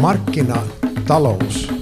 [0.00, 1.72] Markkinatalous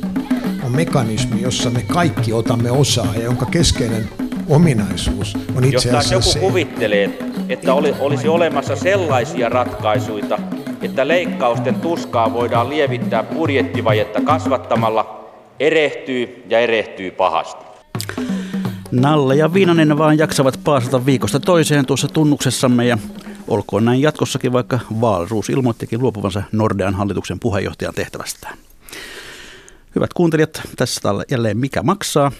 [0.64, 4.08] on mekanismi, jossa me kaikki otamme osaa ja jonka keskeinen
[4.48, 7.18] ominaisuus on itse Jos asiassa taas joku se, kuvittelee,
[7.48, 10.38] että oli, olisi olemassa sellaisia ratkaisuja,
[10.82, 17.64] että leikkausten tuskaa voidaan lievittää budjettivajetta kasvattamalla, erehtyy ja erehtyy pahasti.
[18.90, 22.98] Nalle ja Viinanen vaan jaksavat paasata viikosta toiseen tuossa tunnuksessamme ja
[23.48, 28.58] olkoon näin jatkossakin, vaikka Vaalruus ilmoittikin luopuvansa Nordean hallituksen puheenjohtajan tehtävästään.
[29.94, 31.00] Hyvät kuuntelijat, tässä
[31.30, 32.32] jälleen mikä maksaa.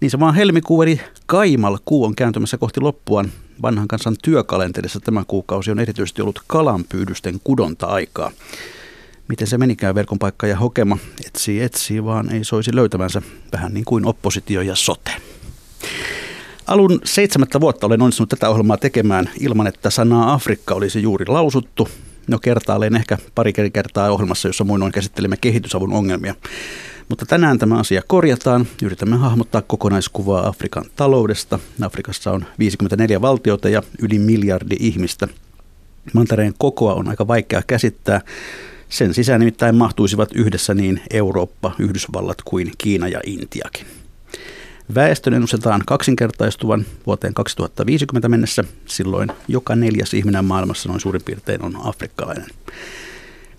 [0.00, 3.32] Niin se vaan helmikuu eli Kaimal kuu on kääntymässä kohti loppuaan.
[3.62, 8.30] Vanhan kansan työkalenterissa tämä kuukausi on erityisesti ollut kalanpyydysten kudonta-aikaa.
[9.28, 10.98] Miten se menikään verkon paikka ja hokema?
[11.26, 13.22] Etsii, etsii, vaan ei soisi löytävänsä.
[13.52, 15.10] Vähän niin kuin oppositio ja sote.
[16.66, 21.88] Alun seitsemättä vuotta olen onnistunut tätä ohjelmaa tekemään ilman, että sanaa Afrikka olisi juuri lausuttu.
[22.28, 26.34] No kertaalleen ehkä pari kertaa ohjelmassa, jossa muinoin käsittelemme kehitysavun ongelmia.
[27.08, 28.66] Mutta tänään tämä asia korjataan.
[28.82, 31.58] Yritämme hahmottaa kokonaiskuvaa Afrikan taloudesta.
[31.82, 35.28] Afrikassa on 54 valtiota ja yli miljardi ihmistä.
[36.12, 38.20] Mantereen kokoa on aika vaikea käsittää.
[38.88, 44.01] Sen sisään nimittäin mahtuisivat yhdessä niin Eurooppa, Yhdysvallat kuin Kiina ja Intiakin.
[44.94, 48.64] Väestön ennustetaan kaksinkertaistuvan vuoteen 2050 mennessä.
[48.86, 52.46] Silloin joka neljäs ihminen maailmassa noin suurin piirtein on afrikkalainen.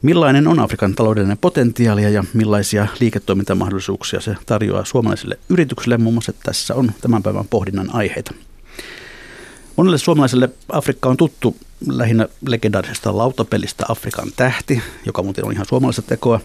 [0.01, 5.97] Millainen on Afrikan taloudellinen potentiaali ja millaisia liiketoimintamahdollisuuksia se tarjoaa suomalaisille yrityksille?
[5.97, 8.33] Muun muassa tässä on tämän päivän pohdinnan aiheita.
[9.75, 11.55] Monelle suomalaiselle Afrikka on tuttu
[11.87, 16.39] lähinnä legendaarisesta lautapelistä Afrikan tähti, joka muuten on ihan suomalaista tekoa.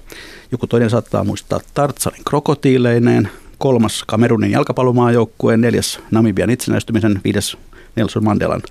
[0.53, 7.57] Joku toinen saattaa muistaa Tartsanin krokotiileineen, kolmas Kamerunin jalkapallomaajoukkueen, neljäs Namibian itsenäistymisen, viides
[7.97, 8.63] Nelson Mandelan.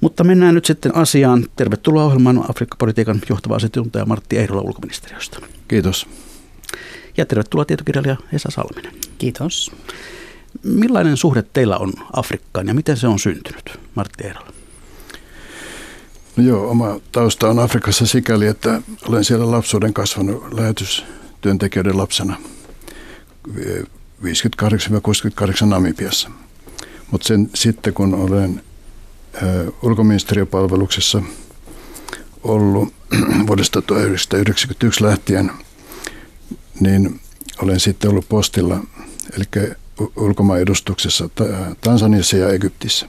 [0.00, 1.46] Mutta mennään nyt sitten asiaan.
[1.56, 5.38] Tervetuloa ohjelmaan Afrikka-politiikan johtava asiantuntija Martti Eirola ulkoministeriöstä.
[5.68, 6.06] Kiitos.
[7.16, 8.92] Ja tervetuloa tietokirjailija Esa Salminen.
[9.18, 9.72] Kiitos.
[10.62, 14.52] Millainen suhde teillä on Afrikkaan ja miten se on syntynyt, Martti Eirola?
[16.36, 22.36] No joo, oma tausta on Afrikassa sikäli, että olen siellä lapsuuden kasvanut lähetystyöntekijöiden lapsena
[23.48, 23.52] 58-68
[25.66, 26.30] Namibiassa.
[27.10, 28.62] Mutta sitten kun olen
[29.82, 31.22] ulkoministeriöpalveluksessa
[32.42, 32.94] ollut
[33.46, 35.50] vuodesta 1991 lähtien,
[36.80, 37.20] niin
[37.62, 38.80] olen sitten ollut postilla,
[39.36, 39.44] eli
[40.16, 41.28] ulkomaan edustuksessa
[41.80, 43.06] Tansaniassa ja Egyptissä.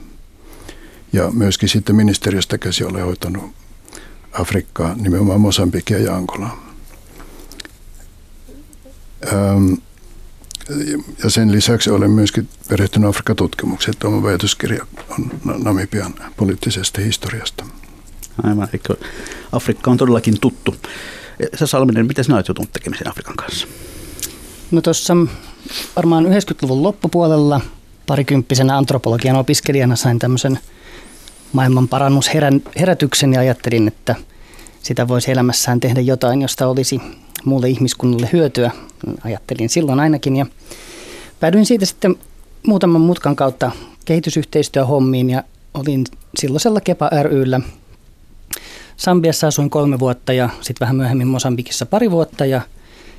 [1.12, 3.44] Ja myöskin sitten ministeriöstä käsi olen hoitanut
[4.32, 6.66] Afrikkaa, nimenomaan Mosambikia ja Angolaa.
[11.24, 13.94] Ja sen lisäksi olen myöskin perehtynyt Afrikan tutkimukseen.
[14.04, 15.30] Oma väitöskirja on
[15.64, 17.64] Namibian poliittisesta historiasta.
[18.42, 18.96] Aivan, eikö
[19.52, 20.76] Afrikka on todellakin tuttu.
[21.54, 23.66] Sä Salminen, miten sinä olet joutunut tekemisen Afrikan kanssa?
[24.70, 25.16] No tuossa
[25.96, 27.60] varmaan 90-luvun loppupuolella
[28.06, 30.58] parikymppisenä antropologian opiskelijana sain tämmöisen
[31.52, 34.14] maailman parannusherätyksen ja ajattelin, että
[34.82, 37.00] sitä voisi elämässään tehdä jotain, josta olisi
[37.46, 38.70] muulle ihmiskunnalle hyötyä.
[39.24, 40.46] Ajattelin silloin ainakin ja
[41.40, 42.16] päädyin siitä sitten
[42.66, 43.70] muutaman mutkan kautta
[44.04, 45.42] kehitysyhteistyöhommiin ja
[45.74, 46.04] olin
[46.38, 47.60] silloisella Kepa ryllä.
[48.96, 52.60] Sambiassa asuin kolme vuotta ja sitten vähän myöhemmin Mosambikissa pari vuotta ja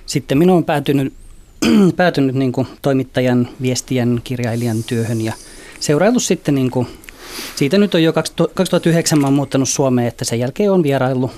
[0.05, 1.13] sitten minun on päätynyt,
[1.95, 5.33] päätynyt niin kuin toimittajan, viestien, kirjailijan työhön ja
[5.79, 6.87] seuraillut sitten niin kuin,
[7.55, 8.13] siitä nyt on jo
[8.53, 11.31] 2009 mä muuttanut Suomeen, että sen jälkeen on vieraillut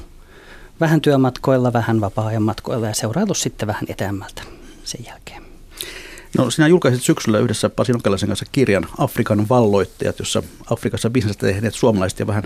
[0.80, 4.42] vähän työmatkoilla, vähän vapaa-ajan matkoilla ja seurailu sitten vähän etäämmältä
[4.84, 5.44] sen jälkeen.
[6.38, 11.74] No sinä julkaisit syksyllä yhdessä Pasi Nokelaisen kanssa kirjan Afrikan valloittajat, jossa Afrikassa bisnestä tehneet
[11.74, 12.44] suomalaiset ja vähän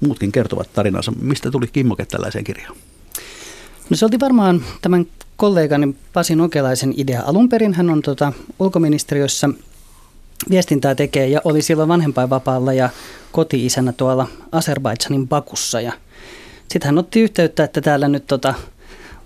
[0.00, 1.12] muutkin kertovat tarinansa.
[1.20, 2.76] Mistä tuli kimmoke tällaiseen kirjaan?
[3.90, 7.74] No se oli varmaan tämän kollegani Pasi Nokelaisen idea alun perin.
[7.74, 9.48] Hän on tota, ulkoministeriössä
[10.50, 12.90] viestintää tekee ja oli silloin vanhempainvapaalla ja
[13.32, 15.92] koti-isänä tuolla Azerbaidsanin Bakussa ja–
[16.68, 18.54] sitten hän otti yhteyttä, että täällä nyt tota,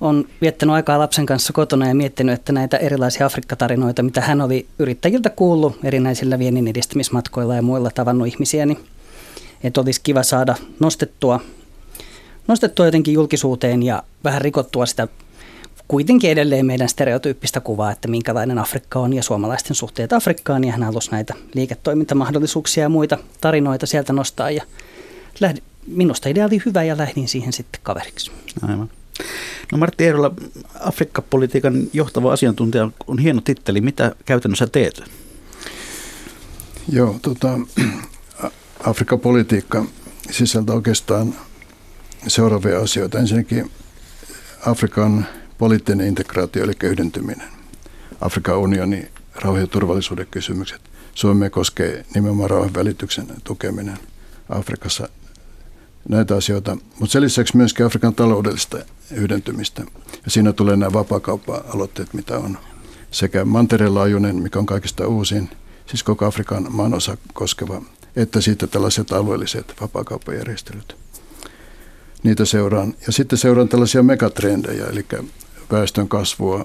[0.01, 4.67] on viettänyt aikaa lapsen kanssa kotona ja miettinyt, että näitä erilaisia Afrikka-tarinoita, mitä hän oli
[4.79, 8.79] yrittäjiltä kuullut erinäisillä viennin edistämismatkoilla ja muilla tavannut ihmisiä, niin
[9.65, 11.41] että olisi kiva saada nostettua,
[12.49, 15.09] nostettua jotenkin julkisuuteen ja vähän rikottua sitä
[15.89, 20.65] kuitenkin edelleen meidän stereotyyppistä kuvaa, että minkälainen Afrikka on ja suomalaisten suhteet Afrikkaan.
[20.65, 24.51] Ja hän halusi näitä liiketoimintamahdollisuuksia ja muita tarinoita sieltä nostaa.
[24.51, 24.63] Ja
[25.87, 28.31] minusta idea oli hyvä ja lähdin siihen sitten kaveriksi.
[28.63, 28.91] Aivan.
[29.73, 30.35] No Martti Eerola,
[30.81, 33.81] Afrikka-politiikan johtava asiantuntija on hieno titteli.
[33.81, 35.03] Mitä käytännössä teet?
[36.93, 37.59] Joo, tota,
[38.91, 39.85] Afrikka-politiikka
[40.31, 41.35] sisältää oikeastaan
[42.27, 43.19] seuraavia asioita.
[43.19, 43.71] Ensinnäkin
[44.67, 45.27] Afrikan
[45.59, 47.49] poliittinen integraatio eli yhdentyminen.
[48.21, 50.81] Afrikan unioni, rauhan ja turvallisuuden kysymykset.
[51.15, 53.99] Suomea koskee nimenomaan rauhan välityksen tukeminen
[54.49, 55.09] Afrikassa
[56.11, 58.79] näitä asioita, mutta sen lisäksi myöskin Afrikan taloudellista
[59.11, 59.83] yhdentymistä.
[60.25, 62.59] Ja siinä tulee nämä vapaakauppa-aloitteet, mitä on
[63.11, 65.51] sekä mantereenlaajuinen, mikä on kaikista uusin,
[65.87, 67.83] siis koko Afrikan maanosa koskeva,
[68.17, 70.97] että sitten tällaiset alueelliset vapaakauppajärjestelyt.
[72.23, 72.95] Niitä seuraan.
[73.07, 75.07] Ja sitten seuraan tällaisia megatrendejä, eli
[75.71, 76.65] väestön kasvua,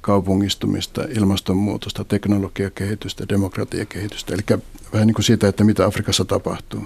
[0.00, 4.60] kaupungistumista, ilmastonmuutosta, teknologiakehitystä, demokratiakehitystä, eli
[4.92, 6.84] vähän niin kuin siitä, että mitä Afrikassa tapahtuu.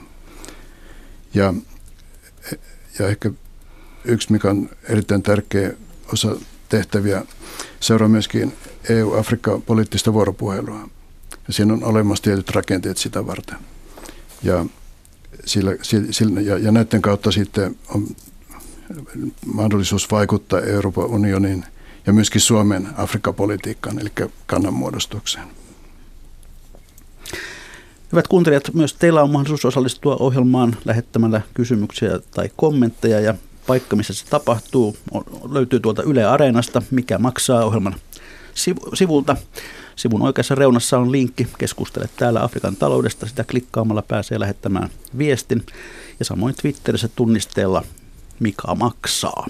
[1.34, 1.54] Ja,
[2.98, 3.30] ja ehkä
[4.04, 5.72] yksi, mikä on erittäin tärkeä
[6.12, 6.36] osa
[6.68, 7.24] tehtäviä,
[7.80, 8.52] seuraa myöskin
[8.88, 10.88] EU-Afrikka-poliittista vuoropuhelua.
[11.46, 13.58] Ja siinä on olemassa tietyt rakenteet sitä varten.
[14.42, 14.66] Ja,
[15.44, 15.70] sillä,
[16.10, 18.08] sillä, ja, ja näiden kautta sitten on
[19.46, 21.64] mahdollisuus vaikuttaa Euroopan unionin
[22.06, 24.12] ja myöskin Suomen Afrikka-politiikkaan, eli
[24.46, 25.57] kannanmuodostukseen.
[28.12, 33.34] Hyvät kuuntelijat, myös teillä on mahdollisuus osallistua ohjelmaan lähettämällä kysymyksiä tai kommentteja ja
[33.66, 34.96] paikka, missä se tapahtuu,
[35.50, 37.94] löytyy tuolta Yle Areenasta, mikä maksaa ohjelman
[38.94, 39.36] sivulta.
[39.96, 43.26] Sivun oikeassa reunassa on linkki Keskustele täällä Afrikan taloudesta.
[43.26, 44.88] Sitä klikkaamalla pääsee lähettämään
[45.18, 45.66] viestin.
[46.18, 47.82] Ja samoin Twitterissä tunnisteella
[48.40, 49.46] Mika maksaa.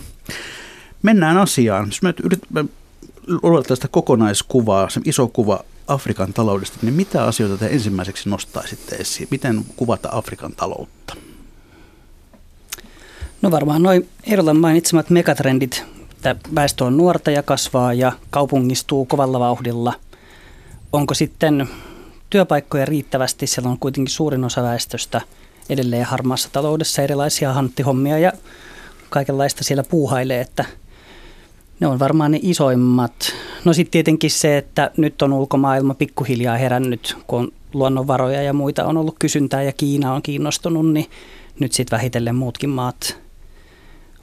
[1.03, 1.87] Mennään asiaan.
[1.87, 2.65] Jos me yritämme
[3.43, 9.29] luoda tästä kokonaiskuvaa, se iso kuva Afrikan taloudesta, niin mitä asioita te ensimmäiseksi nostaisitte esiin?
[9.31, 11.17] Miten kuvata Afrikan taloutta?
[13.43, 19.41] No varmaan noin Eerolan mainitsemat megatrendit, että väestö on nuorta ja kasvaa ja kaupungistuu kovalla
[19.41, 19.95] vauhdilla.
[20.93, 21.69] Onko sitten
[22.31, 23.47] työpaikkoja riittävästi?
[23.47, 25.21] Siellä on kuitenkin suurin osa väestöstä
[25.69, 28.33] edelleen harmaassa taloudessa erilaisia hanttihommia ja
[29.11, 30.65] kaikenlaista siellä puuhailee, että
[31.81, 33.35] ne on varmaan ne isoimmat.
[33.65, 38.85] No sitten tietenkin se, että nyt on ulkomaailma pikkuhiljaa herännyt, kun on luonnonvaroja ja muita
[38.85, 41.11] on ollut kysyntää ja Kiina on kiinnostunut, niin
[41.61, 43.19] nyt sitten vähitellen muutkin maat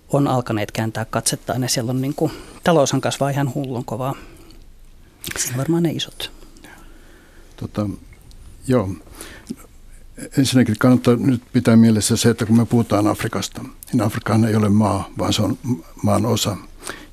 [0.09, 2.31] on alkaneet kääntää katsettaan ja siellä on niin kuin,
[2.63, 4.15] taloushan kasvaa ihan hullun kovaa.
[5.37, 6.31] Siinä varmaan ne isot.
[7.55, 7.89] Tota,
[8.67, 8.89] joo.
[10.37, 13.61] Ensinnäkin kannattaa nyt pitää mielessä se, että kun me puhutaan Afrikasta,
[13.93, 15.57] niin Afrikahan ei ole maa, vaan se on
[16.03, 16.57] maan osa.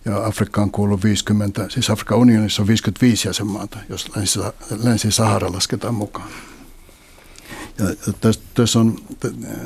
[0.05, 4.11] Ja Afrikkaan kuuluu 50, siis Afrikan unionissa on 55 jäsenmaata, jos
[4.83, 6.29] Länsi-Sahara lasketaan mukaan.
[7.79, 7.87] Ja
[8.55, 8.99] tässä on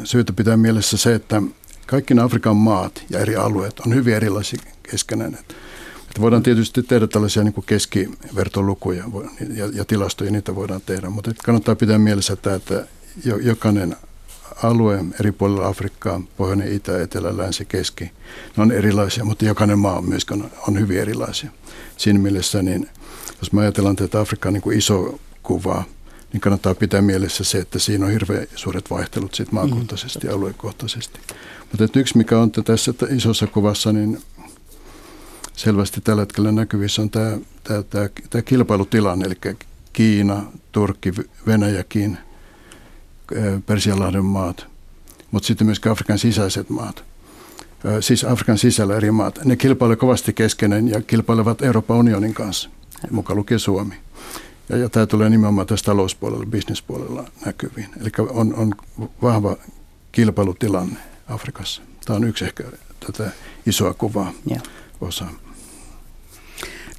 [0.04, 1.42] syytä pitää mielessä se, että
[1.86, 5.34] kaikki nämä Afrikan maat ja eri alueet on hyvin erilaisia keskenään.
[5.34, 9.04] Että voidaan tietysti tehdä tällaisia niin kuin keskivertolukuja
[9.54, 12.86] ja, ja tilastoja, niitä voidaan tehdä, mutta kannattaa pitää mielessä, että, että
[13.42, 13.96] jokainen
[14.62, 18.04] alue eri puolilla Afrikkaa, pohjoinen, itä, etelä, länsi, keski,
[18.56, 21.50] ne on erilaisia, mutta jokainen maa on myöskin on hyvin erilaisia.
[21.96, 22.88] Siinä mielessä, niin
[23.38, 25.84] jos me ajatellaan tätä Afrikan niin kuin iso kuvaa,
[26.32, 30.38] niin kannattaa pitää mielessä se, että siinä on hirveän suuret vaihtelut sit maakohtaisesti ja mm.
[30.38, 31.20] aluekohtaisesti.
[31.72, 34.22] Mutta yksi, mikä on tässä isossa kuvassa, niin
[35.52, 39.54] selvästi tällä hetkellä näkyvissä on tämä, tämä, tämä, tämä kilpailutilanne, eli
[39.92, 40.42] Kiina,
[40.72, 41.12] Turkki,
[41.46, 42.18] Venäjäkin,
[43.66, 44.66] Persianlahden maat,
[45.30, 47.04] mutta sitten myös Afrikan sisäiset maat.
[48.00, 49.44] Siis Afrikan sisällä eri maat.
[49.44, 52.70] Ne kilpailevat kovasti keskenään ja kilpailevat Euroopan unionin kanssa,
[53.10, 53.94] mukaan lukee Suomi.
[54.68, 57.88] Ja, ja tämä tulee nimenomaan tässä talouspuolella, bisnespuolella näkyviin.
[58.00, 58.74] Eli on, on
[59.22, 59.56] vahva
[60.12, 60.96] kilpailutilanne
[61.28, 61.82] Afrikassa.
[62.04, 62.64] Tämä on yksi ehkä
[63.06, 63.30] tätä
[63.66, 64.60] isoa kuvaa ja.
[65.00, 65.26] osa.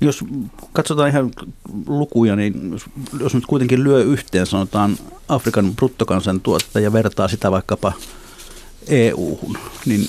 [0.01, 0.23] Jos
[0.73, 1.31] katsotaan ihan
[1.87, 2.81] lukuja, niin
[3.19, 4.97] jos nyt kuitenkin lyö yhteen, sanotaan
[5.29, 7.93] Afrikan bruttokansantuotetta ja vertaa sitä vaikkapa
[8.87, 10.07] EU-hun, niin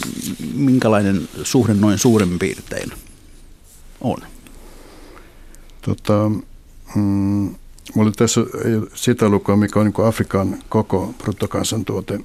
[0.55, 2.93] minkälainen suhde noin suurin piirtein
[4.01, 4.19] on?
[5.81, 6.31] Tota,
[6.95, 7.55] mm,
[7.95, 8.41] mulla tässä
[8.95, 12.21] sitä lukua, mikä on niin Afrikan koko bruttokansantuote,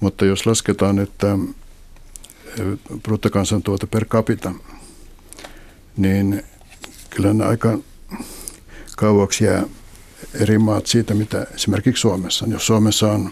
[0.00, 1.38] mutta jos lasketaan, että
[3.02, 4.52] bruttokansantuote per capita,
[5.96, 6.42] niin
[7.10, 7.78] kyllä ne aika
[8.96, 9.64] kauaksi jää
[10.34, 12.52] eri maat siitä, mitä esimerkiksi Suomessa on.
[12.52, 13.30] Jos Suomessa on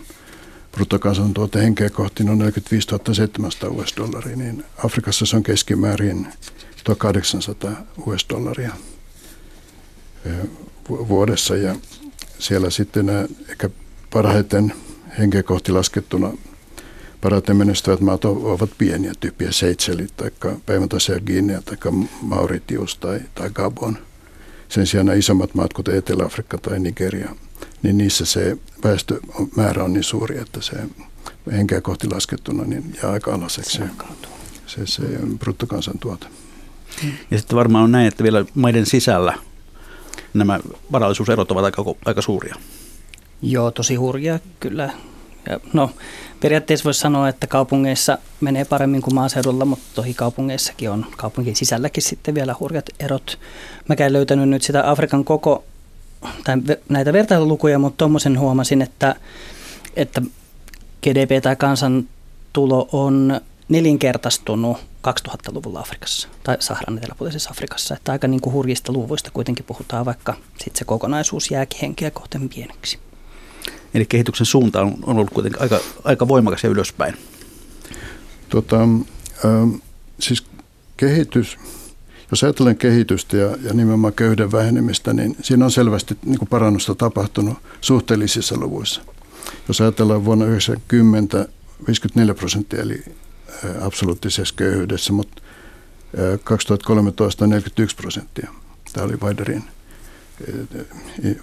[0.73, 6.27] bruttokansantuote henkeä kohti noin 45 700 US-dollaria, niin Afrikassa se on keskimäärin
[6.85, 7.73] 1800
[8.07, 8.73] US-dollaria
[10.89, 11.77] vuodessa ja
[12.39, 13.71] siellä sitten nämä ehkä
[14.11, 14.73] parhaiten
[15.19, 16.33] henkeä kohti laskettuna
[17.27, 20.31] parhaiten menestyvät maat ovat pieniä, tyyppiä Seychellit tai
[20.67, 21.77] päiväntaisia Guinea tai
[22.23, 23.99] Mauritius tai, tai Gabon.
[24.69, 27.31] Sen sijaan nämä isommat maat, kuten Etelä-Afrikka tai Nigeria,
[27.83, 30.77] niin niissä se väestömäärä on niin suuri, että se
[31.53, 33.81] henkeä kohti laskettuna niin jää aika alaseksi.
[34.67, 35.03] se, se
[35.39, 36.27] bruttokansantuote.
[37.31, 39.39] Ja sitten varmaan on näin, että vielä maiden sisällä
[40.35, 40.61] nämä
[40.93, 42.55] varallisuuserot ovat aika, aika suuria.
[43.43, 44.91] Joo, tosi hurjaa kyllä.
[45.73, 45.91] No,
[46.41, 52.03] periaatteessa voisi sanoa, että kaupungeissa menee paremmin kuin maaseudulla, mutta tohi kaupungeissakin on kaupunkien sisälläkin
[52.03, 53.39] sitten vielä hurjat erot.
[53.89, 55.65] Mä en löytänyt nyt sitä Afrikan koko,
[56.45, 56.57] tai
[56.89, 59.15] näitä vertailulukuja, mutta tuommoisen huomasin, että,
[59.97, 60.23] että
[61.03, 64.77] GDP tai kansantulo on nelinkertaistunut
[65.09, 67.95] 2000-luvulla Afrikassa tai Saharan eteläpuolisessa Afrikassa.
[67.95, 72.49] Että aika niin kuin hurjista luvuista kuitenkin puhutaan, vaikka sitten se kokonaisuus jääkin henkeä kohten
[72.49, 73.06] pieneksi.
[73.97, 77.15] Eli kehityksen suunta on, on ollut kuitenkin aika, aika voimakas ja ylöspäin.
[78.49, 79.81] Tota, äh,
[80.21, 80.45] siis
[80.97, 81.59] kehitys,
[82.31, 86.95] jos ajatellaan kehitystä ja, ja nimenomaan köyhden vähenemistä, niin siinä on selvästi niin kuin parannusta
[86.95, 89.01] tapahtunut suhteellisissa luvuissa.
[89.69, 91.49] Jos ajatellaan vuonna 1990
[91.87, 93.05] 54 prosenttia eli
[93.81, 95.43] absoluuttisessa köyhyydessä, mutta
[96.45, 98.51] 2013 41 prosenttia.
[98.93, 99.65] Tämä oli Weiderin,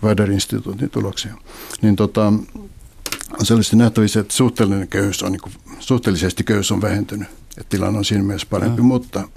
[0.03, 1.33] Weiderin instituutin tuloksia.
[1.81, 2.27] Niin tota,
[3.39, 7.27] on selvästi nähtävissä, että suhteellinen köyhyys on, niin kuin, suhteellisesti köyhyys on vähentynyt.
[7.57, 8.87] Että tilanne on siinä mielessä parempi, mm.
[8.87, 9.27] mutta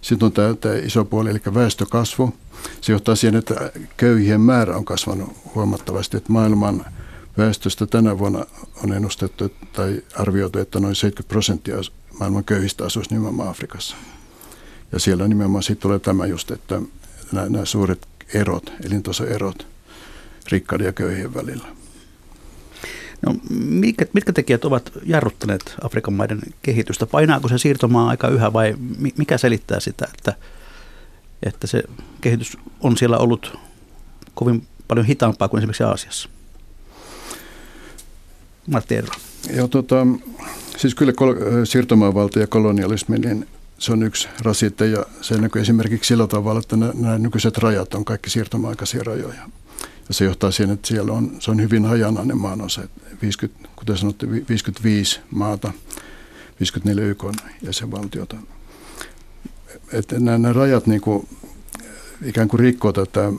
[0.00, 2.34] sitten on tämä, tämä iso puoli, eli väestökasvu.
[2.80, 6.84] Se johtaa siihen, että köyhien määrä on kasvanut huomattavasti, että maailman
[7.38, 8.46] väestöstä tänä vuonna
[8.84, 11.76] on ennustettu tai arvioitu, että noin 70 prosenttia
[12.20, 13.96] maailman köyhistä asuisi nimenomaan Afrikassa.
[14.92, 16.82] Ja siellä nimenomaan sitten tulee tämä just, että
[17.32, 19.66] nämä, nämä suuret erot, elintasoerot
[20.50, 21.66] rikkaiden ja köyhien välillä.
[23.26, 27.06] No, mitkä, mitkä tekijät ovat jarruttaneet Afrikan maiden kehitystä?
[27.06, 28.74] Painaako se siirtomaa aika yhä vai
[29.18, 30.34] mikä selittää sitä, että,
[31.42, 31.82] että se
[32.20, 33.58] kehitys on siellä ollut
[34.34, 36.28] kovin paljon hitaampaa kuin esimerkiksi Aasiassa?
[38.66, 38.94] Martti.
[39.56, 40.06] Joo, tota,
[40.76, 43.46] siis kyllä kol- siirtomaavalta ja kolonialismi, niin
[43.82, 48.04] se on yksi rasite ja se näkyy esimerkiksi sillä tavalla, että nämä nykyiset rajat on
[48.04, 49.48] kaikki siirtomaikaisia rajoja.
[50.08, 52.82] Ja se johtaa siihen, että siellä on, se on hyvin hajanainen maanosa.
[53.22, 55.72] 50, kuten sanottu, 55 maata,
[56.60, 57.24] 54 YK
[57.62, 58.36] jäsenvaltiota.
[59.92, 61.28] Että nämä, nämä rajat niin kuin,
[62.24, 63.32] ikään kuin rikkoo tätä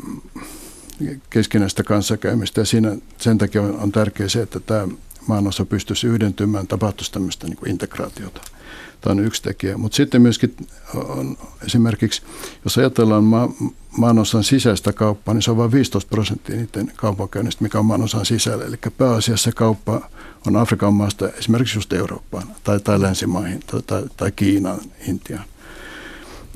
[1.29, 4.87] keskinäistä kanssakäymistä ja siinä, sen takia on, on tärkeää se, että tämä
[5.27, 8.52] maanosa pystyisi yhdentymään, tapahtuisi tämmöistä niin kuin integraatiota.
[9.03, 9.77] Tämä on yksi tekijä.
[9.77, 10.55] Mutta sitten myöskin
[10.93, 12.21] on esimerkiksi,
[12.63, 13.49] jos ajatellaan ma-
[13.97, 18.65] maanosan sisäistä kauppaa, niin se on vain 15 prosenttia niiden kaupankäynnistä, mikä on maanosan sisällä.
[18.65, 20.09] Eli pääasiassa kauppa
[20.47, 25.45] on Afrikan maasta esimerkiksi just Eurooppaan tai, tai länsimaihin tai, tai, tai Kiinaan, Intiaan,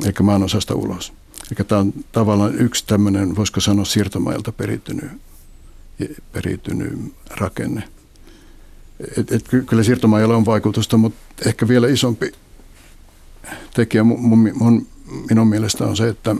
[0.04, 1.13] eli maanosasta ulos.
[1.51, 5.12] Eli tämä on tavallaan yksi tämmöinen, voisiko sanoa, siirtomailta periytynyt,
[6.32, 7.84] periytynyt rakenne–
[9.18, 12.32] et, et, kyllä siirtomaajalla on vaikutusta, mutta ehkä vielä isompi
[13.74, 14.88] tekijä mun, mun,
[15.30, 16.36] minun mielestä on se, että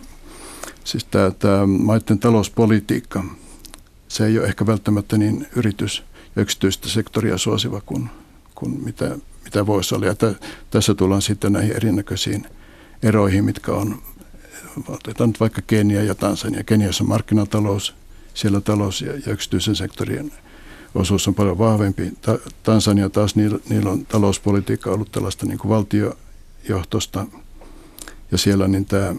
[0.84, 3.24] siis tämä, tämä maiden talouspolitiikka,
[4.08, 6.04] se ei ole ehkä välttämättä niin yritys-
[6.36, 8.10] ja yksityistä sektoria suosiva kuin,
[8.56, 10.06] kuin mitä, mitä voisi olla.
[10.06, 12.46] Ja t- tässä tullaan sitten näihin erinäköisiin
[13.04, 14.02] eroihin, mitkä on,
[14.88, 16.64] otetaan nyt vaikka Kenia ja Tansania.
[16.64, 17.96] Keniassa on markkinatalous,
[18.34, 20.32] siellä talous ja, ja yksityisen sektorin
[20.96, 22.14] osuus on paljon vahvempi.
[22.64, 27.26] Tansania taas, niillä, niillä on talouspolitiikka ollut tällaista niin kuin valtiojohtosta,
[28.32, 29.16] ja siellä niin tämä,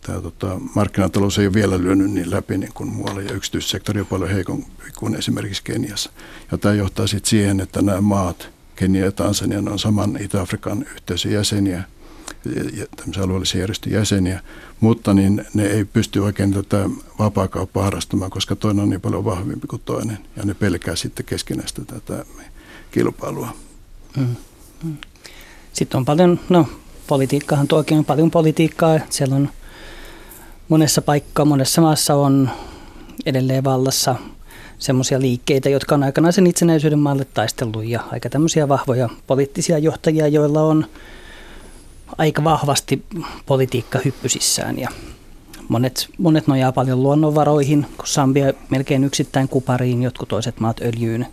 [0.00, 4.06] tämä tota, markkinatalous ei ole vielä lyönyt niin läpi niin kuin muualla, ja yksityissektori on
[4.06, 6.10] paljon heikompi kuin esimerkiksi Keniassa.
[6.52, 11.32] Ja tämä johtaa sitten siihen, että nämä maat, Kenia ja Tansania, on saman Itä-Afrikan yhteisön
[11.32, 11.82] jäseniä,
[12.96, 14.40] tämmöisiä alueellisia järjestön jäseniä,
[14.80, 19.66] mutta niin ne ei pysty oikein tätä vapaakauppaa harrastamaan, koska toinen on niin paljon vahvempi
[19.66, 22.24] kuin toinen, ja ne pelkää sitten keskinäistä tätä
[22.90, 23.48] kilpailua.
[24.16, 24.36] Mm.
[24.84, 24.96] Mm.
[25.72, 26.68] Sitten on paljon, no
[27.06, 29.48] politiikkahan tuokin on paljon politiikkaa, siellä on
[30.68, 32.50] monessa paikkaa, monessa maassa on
[33.26, 34.16] edelleen vallassa
[34.78, 40.28] semmoisia liikkeitä, jotka on aikanaan sen itsenäisyyden maalle taistellut ja aika tämmöisiä vahvoja poliittisia johtajia,
[40.28, 40.86] joilla on
[42.18, 43.04] aika vahvasti
[43.46, 44.88] politiikka hyppysissään ja
[45.68, 51.26] monet, monet nojaa paljon luonnonvaroihin, kun Sambia melkein yksittäin kupariin, jotkut toiset maat öljyyn.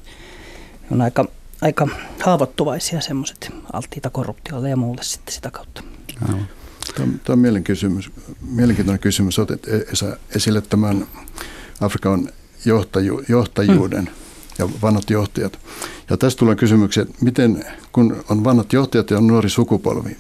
[0.92, 1.26] On aika,
[1.62, 1.88] aika
[2.22, 5.84] haavoittuvaisia semmoiset alttiita korruptiolle ja muulle sitten sitä kautta.
[6.20, 8.04] Tämä on, tämä on mielenkiintoinen,
[8.42, 9.40] mielenkiintoinen kysymys.
[9.40, 9.68] Otet
[10.36, 11.08] esille tämän
[11.82, 12.30] Afrikan
[12.66, 14.16] johtaju, johtajuuden hmm.
[14.60, 15.60] ja vanhat johtajat.
[16.10, 20.18] Ja tästä tulee kysymyksiä, että miten, kun on vanhat johtajat ja on nuori sukupolvi,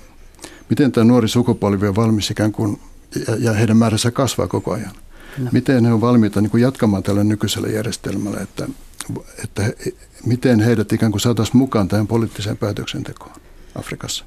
[0.69, 2.79] miten tämä nuori sukupolvi on valmis ikään kuin,
[3.27, 4.95] ja, ja heidän määränsä kasvaa koko ajan.
[5.37, 5.49] No.
[5.51, 8.67] Miten he on valmiita niin kuin jatkamaan tällä nykyisellä järjestelmällä, että,
[9.43, 9.75] että he,
[10.25, 13.35] miten heidät ikään kuin saataisiin mukaan tähän poliittiseen päätöksentekoon
[13.75, 14.25] Afrikassa.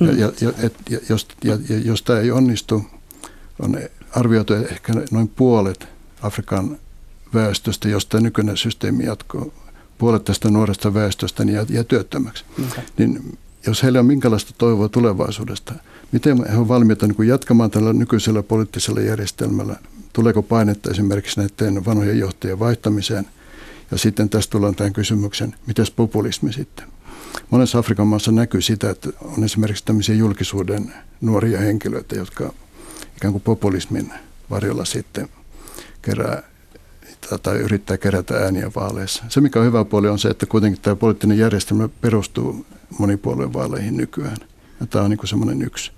[0.00, 0.18] Ja, mm.
[0.18, 2.84] ja, ja, et, ja, jos, ja, ja jos tämä ei onnistu,
[3.58, 3.78] on
[4.10, 5.88] arvioitu ehkä noin puolet
[6.22, 6.78] Afrikan
[7.34, 9.52] väestöstä, jos tämä nykyinen systeemi jatkuu,
[9.98, 12.44] puolet tästä nuoresta väestöstä niin jää, jää työttömäksi.
[12.68, 12.84] Okay.
[12.98, 15.74] Niin jos heillä on minkälaista toivoa tulevaisuudesta,
[16.12, 19.76] miten he ovat valmiita niin jatkamaan tällä nykyisellä poliittisella järjestelmällä,
[20.12, 23.26] tuleeko painetta esimerkiksi näiden vanhojen johtajien vaihtamiseen,
[23.90, 26.86] ja sitten tästä tullaan tähän kysymykseen, miten populismi sitten.
[27.50, 32.52] Monessa Afrikan maassa näkyy sitä, että on esimerkiksi tämmöisiä julkisuuden nuoria henkilöitä, jotka
[33.16, 34.12] ikään kuin populismin
[34.50, 35.28] varjolla sitten
[36.02, 36.49] kerää
[37.42, 39.24] tai yrittää kerätä ääniä vaaleissa.
[39.28, 42.66] Se, mikä on hyvä puoli, on se, että kuitenkin tämä poliittinen järjestelmä perustuu
[42.98, 44.36] monipuolueen vaaleihin nykyään.
[44.80, 45.92] Ja tämä on niin semmoinen yksi,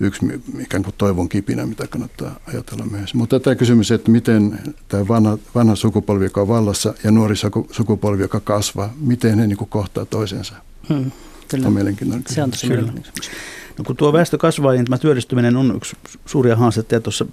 [0.00, 0.26] yksi
[0.58, 3.14] ikään kuin toivon kipinä, mitä kannattaa ajatella myös.
[3.14, 7.34] Mutta tämä kysymys, että miten tämä vanha, vanha sukupolvi, joka on vallassa, ja nuori
[7.70, 10.54] sukupolvi, joka kasvaa, miten he niin kuin kohtaa toisensa,
[10.88, 11.10] hmm,
[11.48, 11.66] kyllä.
[11.66, 12.34] on mielenkiintoinen kysymys.
[12.34, 13.30] Se on tosi mielenkiintoinen
[13.78, 16.94] No, kun tuo väestö kasvaa, niin tämä työllistyminen on yksi suuria haasteita.
[16.94, 17.26] Ja tuossa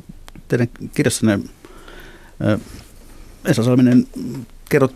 [0.48, 1.40] teidän kirjassanne
[3.46, 4.08] Esa Salminen
[4.70, 4.96] kerrot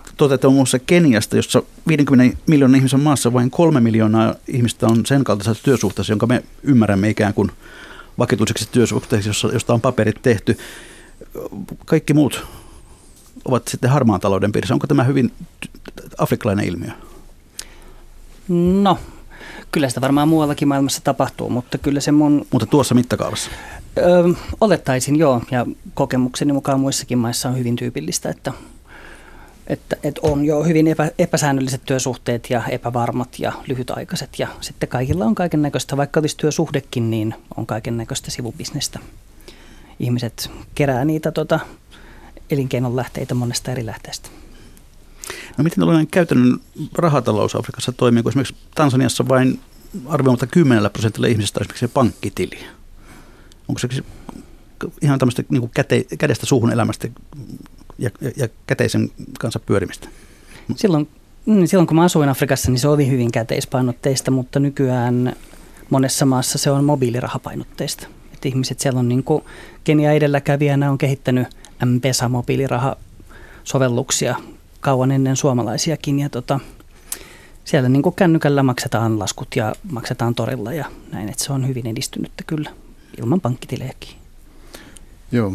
[0.52, 6.12] muassa Keniasta, jossa 50 miljoonan ihmisen maassa vain kolme miljoonaa ihmistä on sen kaltaisessa työsuhteessa,
[6.12, 7.52] jonka me ymmärrämme ikään kuin
[8.18, 10.58] vakituiseksi työsuhteeksi, josta on paperit tehty.
[11.86, 12.46] Kaikki muut
[13.46, 14.74] ovat sitten harmaan talouden piirissä.
[14.74, 15.32] Onko tämä hyvin
[16.18, 16.92] afrikkalainen ilmiö?
[18.82, 19.00] No,
[19.72, 22.48] kyllä sitä varmaan muuallakin maailmassa tapahtuu, mutta kyllä se mun...
[22.52, 23.50] Mutta tuossa mittakaavassa?
[24.00, 24.24] Öö,
[24.62, 28.54] olettaisin joo, ja kokemukseni mukaan muissakin maissa on hyvin tyypillistä, että
[29.70, 35.26] että, että on jo hyvin epä, epäsäännölliset työsuhteet ja epävarmat ja lyhytaikaiset ja sitten kaikilla
[35.26, 39.00] on kaiken näköistä, vaikka olisi työsuhdekin, niin on kaiken näköistä sivubisnestä.
[40.00, 41.60] Ihmiset kerää niitä tota,
[42.50, 44.30] elinkeinon lähteitä monesta eri lähteestä.
[45.58, 46.60] No miten tällainen käytännön
[46.94, 49.60] rahatalous Afrikassa toimii, kun esimerkiksi Tansaniassa vain
[50.06, 52.60] arvioimatta 10 prosentilla ihmisistä on esimerkiksi pankkitili?
[53.70, 53.88] Onko se
[55.02, 57.08] ihan tämmöistä niin käte, kädestä suuhun elämästä
[57.98, 60.08] ja, ja, ja käteisen kanssa pyörimistä?
[60.76, 61.10] Silloin,
[61.46, 65.36] mm, silloin kun mä asuin Afrikassa, niin se oli hyvin käteispainotteista, mutta nykyään
[65.90, 68.08] monessa maassa se on mobiilirahapainotteista.
[68.34, 69.44] Et ihmiset siellä on niin kuin
[69.84, 71.48] Kenia edelläkävijänä on kehittänyt
[71.86, 74.36] M-Pesa-mobiilirahasovelluksia
[74.80, 76.20] kauan ennen suomalaisiakin.
[76.20, 76.60] Ja tota,
[77.66, 81.88] siellä niin kuin kännykällä maksetaan laskut ja maksetaan torilla ja näin, että se on hyvin
[81.88, 82.72] edistynyttä kyllä
[83.20, 84.16] ilman pankkitilejäkin.
[85.32, 85.54] Joo,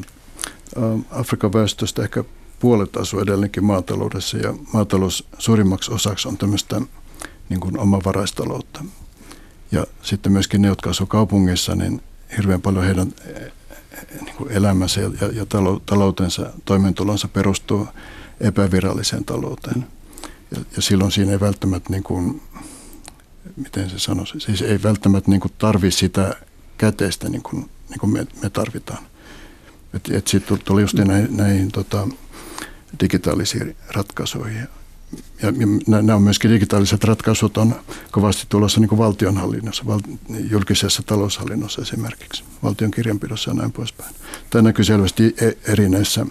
[1.11, 2.24] Afrikan väestöstä ehkä
[2.61, 6.81] puolet asuu edelleenkin maataloudessa ja maatalous suurimmaksi osaksi on tämmöistä
[7.48, 8.85] niin kuin omavaraistaloutta.
[9.72, 12.00] Ja sitten myöskin ne, jotka asuvat kaupungissa, niin
[12.37, 13.12] hirveän paljon heidän
[14.20, 15.46] niin kuin elämänsä ja, ja
[15.87, 17.88] taloutensa, toimeentulonsa perustuu
[18.40, 19.87] epäviralliseen talouteen.
[20.50, 22.42] Ja, ja silloin siinä ei välttämättä, niin kuin,
[23.57, 26.35] miten se sanoisi, siis ei välttämättä niin tarvi sitä
[26.78, 29.04] käteistä niin kuin, niin kuin me, me tarvitaan.
[29.94, 32.08] Että et sitten tuli just näihin, näihin tota,
[33.00, 34.56] digitaalisiin ratkaisuihin.
[34.58, 34.66] Ja,
[35.42, 35.52] ja
[35.87, 37.74] nämä on myöskin digitaaliset ratkaisut on
[38.10, 40.00] kovasti tulossa niin valtionhallinnossa, val,
[40.50, 44.14] julkisessa taloushallinnossa esimerkiksi, valtion kirjanpidossa ja näin poispäin.
[44.50, 46.26] Tämä näkyy selvästi e, eri näissä,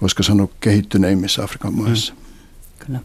[0.00, 2.14] voisiko sanoa, kehittyneimmissä Afrikan maissa.
[2.14, 2.20] Mm.
[2.86, 3.00] Kyllä.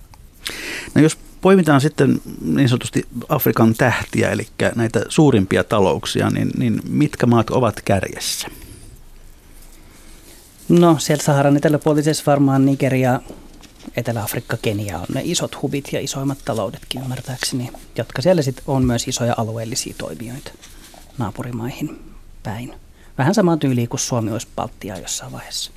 [0.95, 7.25] No jos poimitaan sitten niin sanotusti Afrikan tähtiä, eli näitä suurimpia talouksia, niin, niin mitkä
[7.25, 8.47] maat ovat kärjessä?
[10.69, 13.19] No sieltä Saharan eteläpuolisessa varmaan Nigeria,
[13.95, 19.08] Etelä-Afrikka, Kenia on ne isot hubit ja isoimmat taloudetkin ymmärtääkseni, jotka siellä sitten on myös
[19.08, 20.51] isoja alueellisia toimijoita
[21.17, 21.99] naapurimaihin
[22.43, 22.73] päin.
[23.17, 25.71] Vähän samaa tyyliä kuin Suomi olisi Baltia jossain vaiheessa.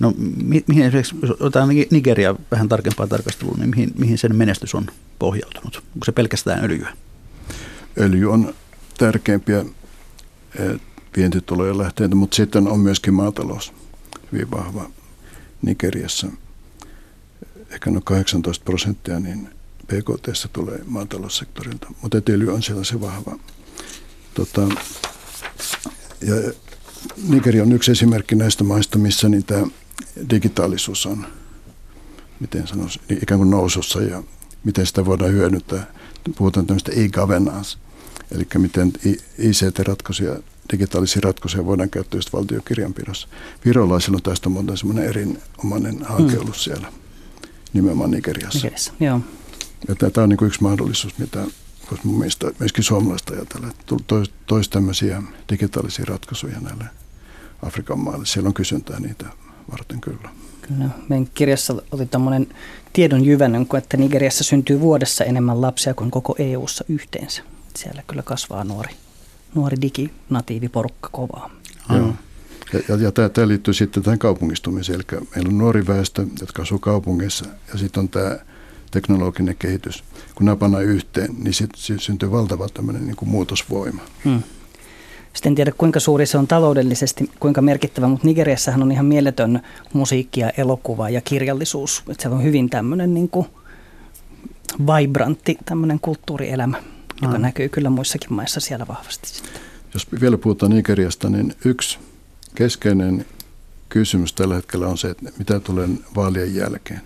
[0.00, 4.86] No mi- mihin esimerkiksi, otetaan Nigeria vähän tarkempaa tarkastelua, niin mihin, mihin sen menestys on
[5.18, 5.76] pohjautunut?
[5.76, 6.96] Onko se pelkästään öljyä?
[8.00, 8.54] Öljy on
[8.98, 9.64] tärkeimpiä
[10.58, 10.80] eh,
[11.16, 13.72] vientitulojen lähteitä, mutta sitten on myöskin maatalous
[14.32, 14.90] hyvin vahva
[15.62, 16.26] Nigeriassa.
[17.70, 19.48] Ehkä noin 18 prosenttia niin
[19.86, 23.38] PKT tulee maataloussektorilta, mutta öljy on siellä se vahva.
[24.34, 24.60] Tota,
[26.20, 26.34] ja
[27.28, 29.66] Nigeria on yksi esimerkki näistä maista, missä niin tämä
[30.30, 31.26] digitaalisuus on,
[32.40, 34.22] miten sanoisi, ikään kuin nousussa ja
[34.64, 35.86] miten sitä voidaan hyödyntää.
[36.36, 37.78] Puhutaan tämmöistä e-governance,
[38.30, 38.92] eli miten
[39.38, 40.36] ICT-ratkaisuja,
[40.72, 43.28] digitaalisia ratkaisuja voidaan käyttää just valtiokirjanpidossa.
[43.64, 46.92] Virolaisilla on tästä monta semmoinen erinomainen hanke ollut siellä,
[47.72, 48.58] nimenomaan Nigeriassa.
[48.58, 49.20] Nigeriassa, joo.
[49.88, 51.46] Ja tämä on niin yksi mahdollisuus, mitä
[51.90, 56.84] voisi mun mielestä myöskin suomalaista ajatella, että toisi tois tämmöisiä digitaalisia ratkaisuja näille
[57.62, 58.26] Afrikan maille.
[58.26, 59.26] Siellä on kysyntää niitä
[59.70, 60.28] varten kyllä.
[60.62, 60.88] Kyllä.
[61.08, 62.46] Meidän kirjassa oli tämmöinen
[62.92, 67.42] tiedon jyvännön, että Nigeriassa syntyy vuodessa enemmän lapsia kuin koko EU-ssa yhteensä.
[67.76, 68.94] Siellä kyllä kasvaa nuori,
[69.54, 71.50] nuori diginatiiviporukka kovaa.
[71.90, 72.14] Joo.
[72.72, 75.00] Ja, ja, ja tämä, tämä liittyy sitten tähän kaupungistumiseen.
[75.10, 78.38] Eli meillä on nuori väestö, jotka asuu kaupungeissa, ja sitten on tämä
[78.90, 80.04] teknologinen kehitys.
[80.34, 84.02] Kun nämä pannaan yhteen, niin sitten syntyy valtava tämmöinen niin kuin muutosvoima.
[84.24, 84.42] Hmm.
[85.34, 89.62] Sitten en tiedä kuinka suuri se on taloudellisesti, kuinka merkittävä, mutta Nigeriassahan on ihan mieletön
[89.92, 92.02] musiikki ja elokuva ja kirjallisuus.
[92.08, 93.46] Että siellä on hyvin tämmöinen niin kuin
[94.78, 96.82] vibrantti tämmöinen kulttuurielämä,
[97.22, 99.42] joka näkyy kyllä muissakin maissa siellä vahvasti.
[99.94, 101.98] Jos vielä puhutaan Nigeriasta, niin yksi
[102.54, 103.26] keskeinen
[103.88, 107.00] kysymys tällä hetkellä on se, että mitä tulee vaalien jälkeen.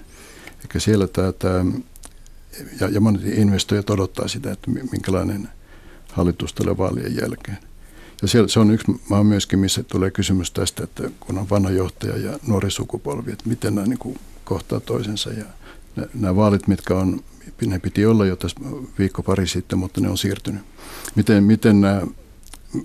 [0.49, 1.65] Eli siellä tämä, tämä
[2.81, 5.49] ja, ja monet investoijat odottaa sitä, että minkälainen
[6.13, 7.68] hallitus tulee vaalien jälkeen.
[8.23, 11.71] Ja siellä, se on yksi maa myöskin, missä tulee kysymys tästä, että kun on vanha
[11.71, 15.31] johtaja ja nuori sukupolvi, että miten nämä niin kuin kohtaa toisensa.
[15.31, 15.45] Ja
[16.15, 17.21] nämä vaalit, mitkä on,
[17.67, 18.61] ne piti olla jo tässä
[18.99, 20.63] viikko pari sitten, mutta ne on siirtynyt.
[21.15, 22.03] Miten, miten, nämä,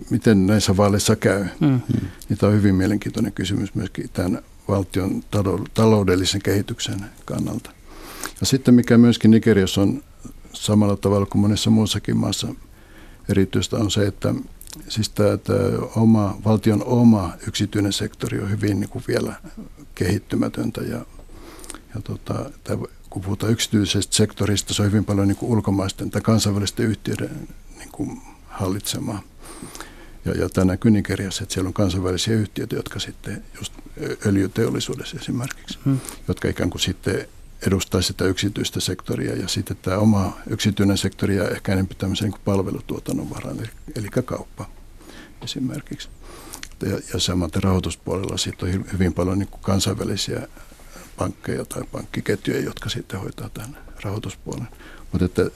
[0.10, 1.43] miten näissä vaaleissa käy?
[1.43, 2.08] Mm-hmm.
[2.30, 5.24] Niin tämä on hyvin mielenkiintoinen kysymys myöskin tämän valtion
[5.74, 7.72] taloudellisen kehityksen kannalta.
[8.39, 10.04] Ja sitten mikä myöskin Nigeriassa on
[10.54, 12.48] samalla tavalla kuin monessa muussakin maassa
[13.30, 14.34] erityistä on se, että
[14.90, 15.60] siis tämä, tämä
[15.96, 19.34] oma, valtion oma yksityinen sektori on hyvin niin kuin vielä
[19.96, 21.06] kehittymätöntä ja,
[21.96, 26.22] ja tota, tämä, kun puhutaan yksityisestä sektorista, se on hyvin paljon niin kuin ulkomaisten tai
[26.22, 29.22] kansainvälisten yhtiöiden niin kuin hallitsemaa.
[30.26, 33.74] Ja, ja tämä näkyy Nigeriassa, että siellä on kansainvälisiä yhtiöitä, jotka sitten just
[34.26, 36.00] öljyteollisuudessa esimerkiksi, hmm.
[36.28, 37.28] jotka ikään kuin sitten
[37.67, 42.41] edustaa sitä yksityistä sektoria ja sitten tämä oma yksityinen sektori ja ehkä enemmän tämmöisen niin
[42.45, 43.58] palvelutuotannon varaan,
[43.95, 44.65] eli, kauppa
[45.41, 46.10] esimerkiksi.
[46.86, 50.47] Ja, ja samaten rahoituspuolella sitten on hyvin paljon niin kuin kansainvälisiä
[51.17, 54.67] pankkeja tai pankkiketjuja, jotka sitten hoitaa tämän rahoituspuolen.
[55.12, 55.49] Mutta että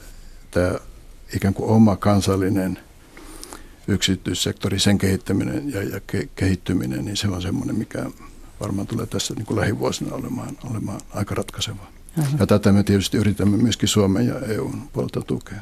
[0.50, 0.74] tämä
[1.34, 2.78] ikään kuin oma kansallinen
[3.88, 8.10] yksityissektori, sen kehittäminen ja, ja ke, kehittyminen, niin se on semmoinen, mikä
[8.60, 11.97] varmaan tulee tässä niin kuin lähivuosina olemaan, olemaan aika ratkaisevaa.
[12.38, 15.58] Ja tätä me tietysti yritämme myöskin Suomen ja EUn puolelta tukea.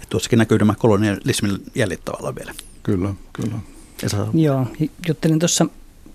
[0.00, 2.54] Ja tuossakin näkyy nämä kolonialismin jäljet tavallaan vielä.
[2.82, 3.58] Kyllä, kyllä.
[4.02, 4.26] Esa.
[4.34, 4.66] Joo,
[5.08, 5.66] juttelin tuossa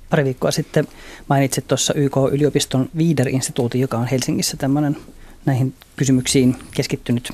[0.09, 0.87] pari viikkoa sitten,
[1.29, 4.97] mainitsit tuossa YK-yliopiston Viider-instituutin, joka on Helsingissä tämmöinen
[5.45, 7.33] näihin kysymyksiin keskittynyt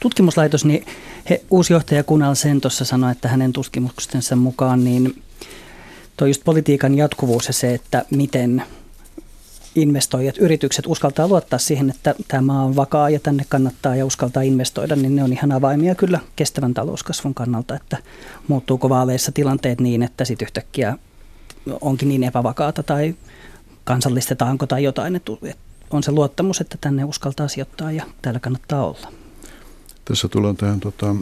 [0.00, 0.86] tutkimuslaitos, niin
[1.30, 5.22] he, uusi johtaja Kunal Sen tuossa sanoi, että hänen tutkimuksensa mukaan niin
[6.16, 8.62] tuo just politiikan jatkuvuus ja se, että miten
[9.74, 14.96] investoijat, yritykset uskaltaa luottaa siihen, että tämä on vakaa ja tänne kannattaa ja uskaltaa investoida,
[14.96, 17.96] niin ne on ihan avaimia kyllä kestävän talouskasvun kannalta, että
[18.48, 20.98] muuttuuko vaaleissa tilanteet niin, että sitten yhtäkkiä
[21.80, 23.14] onkin niin epävakaata tai
[23.84, 25.32] kansallistetaanko tai jotain, että
[25.90, 29.12] on se luottamus, että tänne uskaltaa sijoittaa ja täällä kannattaa olla.
[30.04, 31.16] Tässä tullaan tähän tota,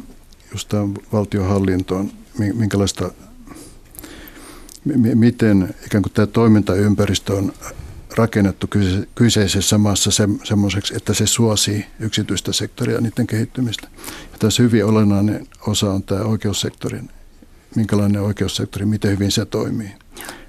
[0.52, 2.10] just tähän valtiohallintoon,
[2.54, 3.10] minkälaista,
[5.14, 7.52] miten ikään kuin tämä toimintaympäristö on
[8.16, 8.68] rakennettu
[9.14, 13.88] kyseisessä maassa se, semmoiseksi, että se suosii yksityistä sektoria ja niiden kehittymistä.
[14.32, 17.10] Ja tässä hyvin olennainen osa on tämä oikeussektorin,
[17.76, 19.90] minkälainen oikeussektori, miten hyvin se toimii.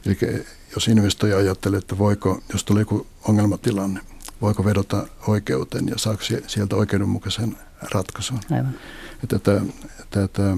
[0.06, 0.46] Eli
[0.76, 4.00] jos investoija ajattelee, että voiko, jos tulee joku ongelmatilanne,
[4.42, 7.58] voiko vedota oikeuteen ja saako sieltä oikeudenmukaisen
[7.94, 8.40] ratkaisun.
[8.52, 8.76] Aivan.
[9.24, 9.62] Että tämä,
[10.10, 10.58] tämä, tämä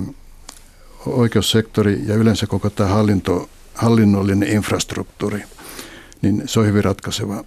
[1.06, 5.44] oikeussektori ja yleensä koko tämä hallinto, hallinnollinen infrastruktuuri–
[6.24, 7.44] niin se on hyvin ratkaiseva.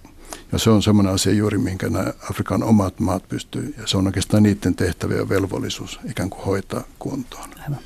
[0.51, 4.05] Ja se on semmoinen asia juuri, minkä nämä Afrikan omat maat pystyy, ja se on
[4.05, 7.49] oikeastaan niiden tehtävä ja velvollisuus ikään kuin hoitaa kuntoon.
[7.63, 7.79] Aivan.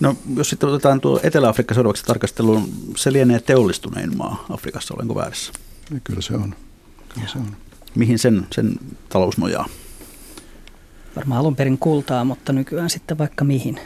[0.00, 5.52] No, jos sitten otetaan tuo Etelä-Afrikka seuraavaksi tarkasteluun, se lienee teollistunein maa Afrikassa, olenko väärässä?
[5.94, 6.54] Ja kyllä se on.
[7.14, 7.56] Kyllä se on.
[7.94, 8.74] Mihin sen, sen
[9.08, 9.68] talous nojaa?
[11.16, 13.80] Varmaan alun perin kultaa, mutta nykyään sitten vaikka mihin.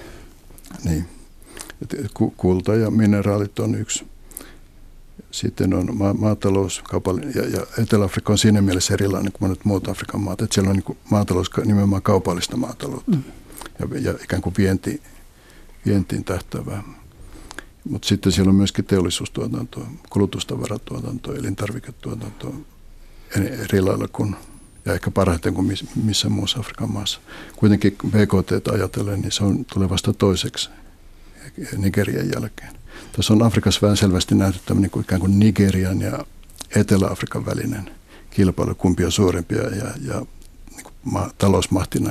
[0.84, 1.06] Niin.
[2.36, 4.04] Kulta ja mineraalit on yksi
[5.30, 6.82] sitten on ma- maatalous,
[7.34, 10.76] ja, ja Etelä-Afrikka on siinä mielessä erilainen kuin monet muut Afrikan maat, että siellä on
[10.76, 13.22] niin maatalous nimenomaan kaupallista maataloutta mm.
[13.78, 15.02] ja, ja ikään kuin vienti,
[15.86, 16.82] vientiin tähtävää.
[17.90, 22.54] Mutta sitten siellä on myöskin teollisuustuotantoa, kulutustavaratuotantoa, elintarviketuotantoa
[23.34, 24.36] eri lailla kuin,
[24.84, 25.72] ja ehkä parhaiten kuin
[26.04, 27.20] missä muussa Afrikan maassa.
[27.56, 30.70] Kuitenkin BKT ajatellen, niin se on, tulee vasta toiseksi
[31.76, 32.76] Nigerian jälkeen.
[33.16, 36.26] Tässä on Afrikassa vähän selvästi nähty tämmöinen kuin ikään kuin Nigerian ja
[36.76, 37.90] Etelä-Afrikan välinen
[38.30, 40.26] kilpailu, kumpi on suurempia ja, ja
[40.70, 42.10] niin kuin ma- talousmahtina,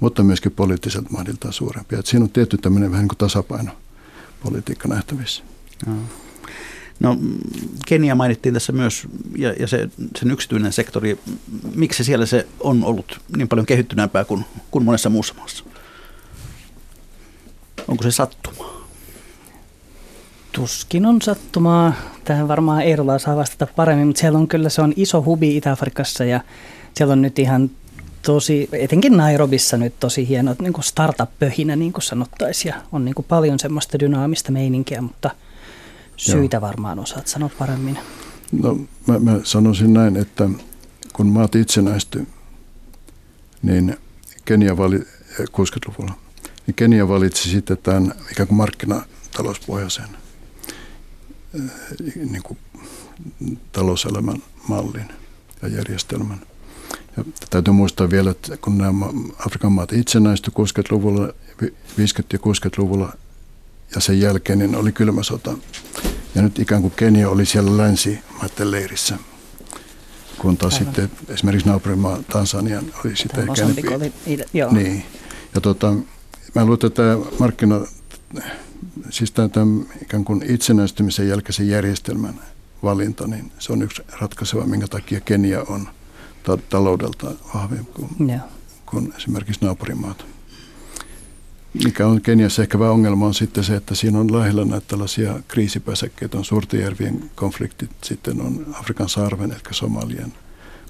[0.00, 1.98] mutta myöskin poliittiselta mahdiltaan suurempia.
[1.98, 3.72] Et siinä on tietty tämmöinen vähän niin kuin tasapaino
[4.42, 5.42] politiikka nähtävissä.
[5.86, 5.92] No.
[7.00, 7.18] No,
[7.86, 11.18] Kenia mainittiin tässä myös, ja, ja se, sen yksityinen sektori.
[11.74, 15.64] Miksi siellä se on ollut niin paljon kehittyneempää kuin, kuin monessa muussa maassa?
[17.88, 18.41] Onko se sattumaa?
[20.52, 21.92] Tuskin on sattumaa.
[22.24, 26.24] Tähän varmaan Eerola saa vastata paremmin, mutta siellä on kyllä se on iso hubi Itä-Afrikassa
[26.24, 26.40] ja
[26.94, 27.70] siellä on nyt ihan
[28.22, 32.74] tosi, etenkin Nairobissa nyt tosi hieno niin kuin startup-pöhinä, niin kuin sanottaisiin.
[32.74, 35.30] Ja on niin kuin paljon semmoista dynaamista meininkiä, mutta
[36.16, 36.60] syitä Joo.
[36.60, 37.98] varmaan osaat sanoa paremmin.
[38.52, 40.48] No mä, mä sanoisin näin, että
[41.12, 42.26] kun maat itsenäistyi,
[43.62, 43.96] niin
[44.44, 44.98] Kenia vali
[45.38, 46.14] 60-luvulla,
[46.66, 50.21] niin Kenia valitsi sitten tämän ikään kuin markkinatalouspohjaisen
[52.14, 52.58] niin kuin
[53.72, 55.08] talouselämän mallin
[55.62, 56.40] ja järjestelmän.
[57.16, 59.06] Ja täytyy muistaa vielä, että kun nämä
[59.46, 61.66] Afrikan maat itsenäistyi 60-luvulla, 50-
[62.32, 63.12] ja 60-luvulla
[63.94, 65.54] ja sen jälkeen niin oli kylmä sota.
[66.34, 69.18] Ja nyt ikään kuin Kenia oli siellä länsimaiden leirissä,
[70.38, 70.84] kun taas Aivan.
[70.84, 74.12] sitten esimerkiksi naapurimaa Tansanian oli sitten ikään
[74.52, 74.72] joo.
[74.72, 75.04] Niin.
[75.54, 75.94] Ja tota,
[76.54, 77.80] mä luulen, että tämä markkina,
[79.10, 82.40] siis tämä, tämä ikään kuin itsenäistymisen jälkeisen järjestelmän
[82.82, 85.88] valinta, niin se on yksi ratkaiseva, minkä takia Kenia on–
[86.42, 88.42] ta- taloudelta vahvempi kuin, yeah.
[88.86, 90.26] kuin esimerkiksi naapurimaat.
[91.84, 95.40] Mikä on Keniassa ehkä vähän ongelma on sitten se, että siinä on lähellä näitä tällaisia
[95.48, 100.32] kriisipäsäkkeitä, on Suurtijärvien konfliktit, sitten on Afrikan sarven, eli Somalian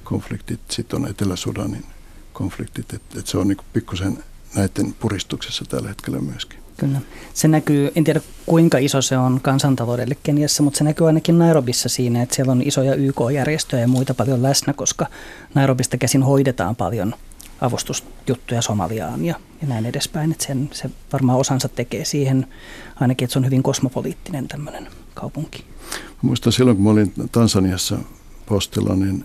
[0.04, 1.84] konfliktit, sitten on Etelä-Sudanin
[2.32, 4.24] konfliktit, että et se on niin pikkusen
[4.54, 6.61] näiden puristuksessa tällä hetkellä myöskin.
[6.76, 7.00] Kyllä.
[7.34, 11.88] Se näkyy, en tiedä kuinka iso se on kansantaloudelle Keniassa, mutta se näkyy ainakin Nairobissa
[11.88, 15.06] siinä, että siellä on isoja YK-järjestöjä ja muita paljon läsnä, koska
[15.54, 17.14] Nairobista käsin hoidetaan paljon
[17.60, 20.32] avustusjuttuja Somaliaan ja, ja näin edespäin.
[20.32, 22.46] Että sen, se varmaan osansa tekee siihen
[23.00, 25.64] ainakin, että se on hyvin kosmopoliittinen tämmöinen kaupunki.
[26.22, 27.98] Muistan silloin, kun mä olin Tansaniassa
[28.46, 29.24] postilla, niin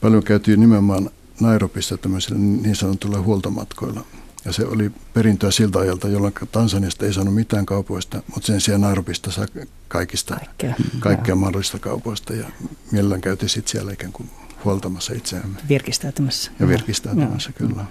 [0.00, 1.10] paljon käytiin nimenomaan
[1.40, 4.04] Nairobissa tämmöisillä niin sanotulla huoltomatkoilla–
[4.44, 8.80] ja se oli perintöä siltä ajalta, jolloin Tansaniasta ei saanut mitään kaupoista, mutta sen sijaan
[8.80, 9.46] Nairobista saa
[9.88, 12.34] kaikista, kaikkea, kaikkea mahdollista kaupoista.
[12.34, 12.50] Ja
[12.90, 14.30] mielellään käytiin sitten siellä ikään kuin
[14.64, 15.58] huoltamassa itseämme.
[15.68, 16.50] Virkistäytymässä.
[16.60, 17.66] Ja virkistäytymässä, ja.
[17.66, 17.84] kyllä.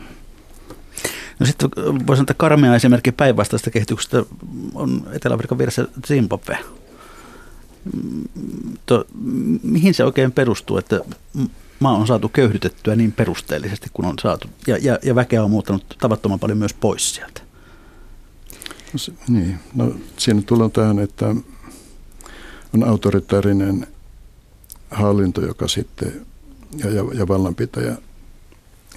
[1.39, 4.23] No sitten voisi sanoa, että karmea esimerkki päinvastaista kehityksestä
[4.73, 6.57] on Etelä-Afrikan vieressä Zimbabwe.
[8.85, 9.05] To,
[9.63, 10.99] mihin se oikein perustuu, että
[11.79, 14.47] maa on saatu köyhdytettyä niin perusteellisesti kuin on saatu.
[14.67, 17.41] Ja, ja, ja väkeä on muuttanut tavattoman paljon myös pois sieltä.
[18.93, 21.35] No, se, niin, no siinä tullaan tähän, että
[22.73, 23.87] on autoritaarinen
[24.91, 26.25] hallinto, joka sitten,
[26.77, 27.97] ja, ja, ja vallanpitäjä,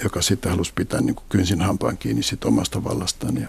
[0.05, 3.37] joka sitten halusi pitää niin kuin kynsin hampaan kiinni sit omasta vallastaan.
[3.37, 3.49] Ja,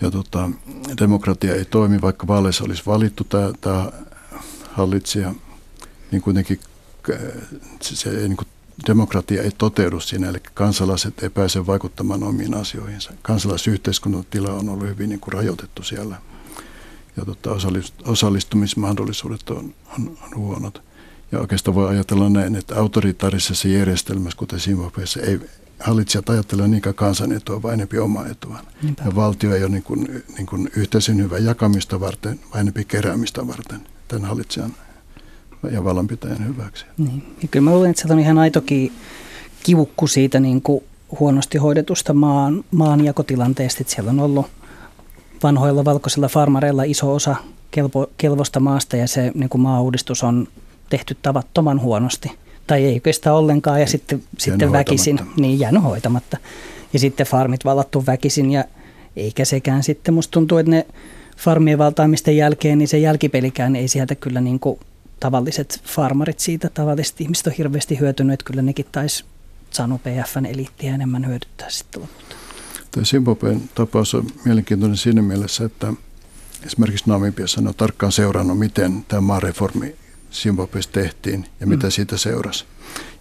[0.00, 0.50] ja tota,
[1.00, 3.26] demokratia ei toimi, vaikka vaaleissa olisi valittu
[3.60, 3.92] tämä,
[4.72, 5.34] hallitsija,
[6.10, 6.60] niin kuitenkin
[7.80, 8.48] se, se niin kuin
[8.86, 13.12] demokratia ei toteudu siinä, eli kansalaiset ei pääse vaikuttamaan omiin asioihinsa.
[13.22, 16.16] Kansalaisyhteiskunnan tila on ollut hyvin niin kuin rajoitettu siellä
[17.16, 17.50] ja tota,
[18.04, 20.82] osallistumismahdollisuudet on, on, on huonot.
[21.32, 25.40] Ja oikeastaan voi ajatella näin, että autoritaarisessa järjestelmässä, kuten Zimbabweessa, ei
[25.80, 28.58] hallitsijat ajattele niinkään kansan etua, vaan enempi omaa etua.
[29.04, 33.46] Ja valtio ei ole niin kuin, niin kuin yhteisen hyvän jakamista varten, vaan enempi keräämistä
[33.46, 34.74] varten tämän hallitsijan
[35.72, 36.86] ja vallanpitäjän hyväksi.
[36.98, 37.22] Niin.
[37.42, 38.92] Ja kyllä mä luulen, että se on ihan aitokin
[39.62, 40.84] kivukku siitä niin kuin
[41.20, 44.46] huonosti hoidetusta maan, maanjakotilanteesta, että siellä on ollut
[45.42, 47.36] vanhoilla valkoisilla farmareilla iso osa
[47.70, 50.48] kelpo, kelvosta maasta ja se niin kuin maa-uudistus on
[50.90, 52.32] tehty tavattoman huonosti.
[52.66, 56.36] Tai ei oikeastaan ollenkaan ja sitten, sitten väkisin, niin jäänyt hoitamatta.
[56.92, 58.64] Ja sitten farmit vallattu väkisin ja
[59.16, 60.86] eikä sekään sitten, musta tuntuu, että ne
[61.36, 64.80] farmien valtaamisten jälkeen, niin se jälkipelikään ei sieltä kyllä niin kuin
[65.20, 69.24] tavalliset farmarit siitä, tavalliset ihmiset on hirveästi hyötynyt, että kyllä nekin taisi
[69.70, 72.36] saanut PFn eliittiä enemmän hyödyttää sitten lopulta.
[72.90, 75.92] Tämä Zimbabwen tapaus on mielenkiintoinen siinä mielessä, että
[76.66, 79.94] esimerkiksi Namibiassa on tarkkaan seurannut, miten tämä maareformi
[80.32, 81.90] Zimbabwessa tehtiin ja mitä mm.
[81.90, 82.64] siitä seurasi.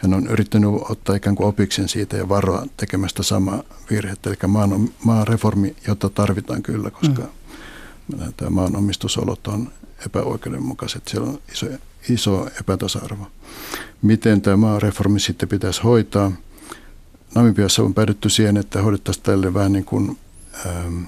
[0.02, 4.30] Ja ne on yrittänyt ottaa ikään kuin opiksen siitä ja varoa tekemästä samaa virhettä.
[4.30, 8.34] Eli maan, maareformi, jota tarvitaan kyllä, koska mm.
[8.38, 9.72] tämä maanomistusolot on
[10.06, 11.08] epäoikeudenmukaiset.
[11.08, 11.66] Siellä on iso,
[12.10, 13.28] iso epätasa-arvo.
[14.02, 16.32] Miten tämä reformi sitten pitäisi hoitaa?
[17.36, 20.18] Namibiassa on päädytty siihen, että hoidettaisiin tälle vähän niin kuin,
[20.66, 21.04] ähm,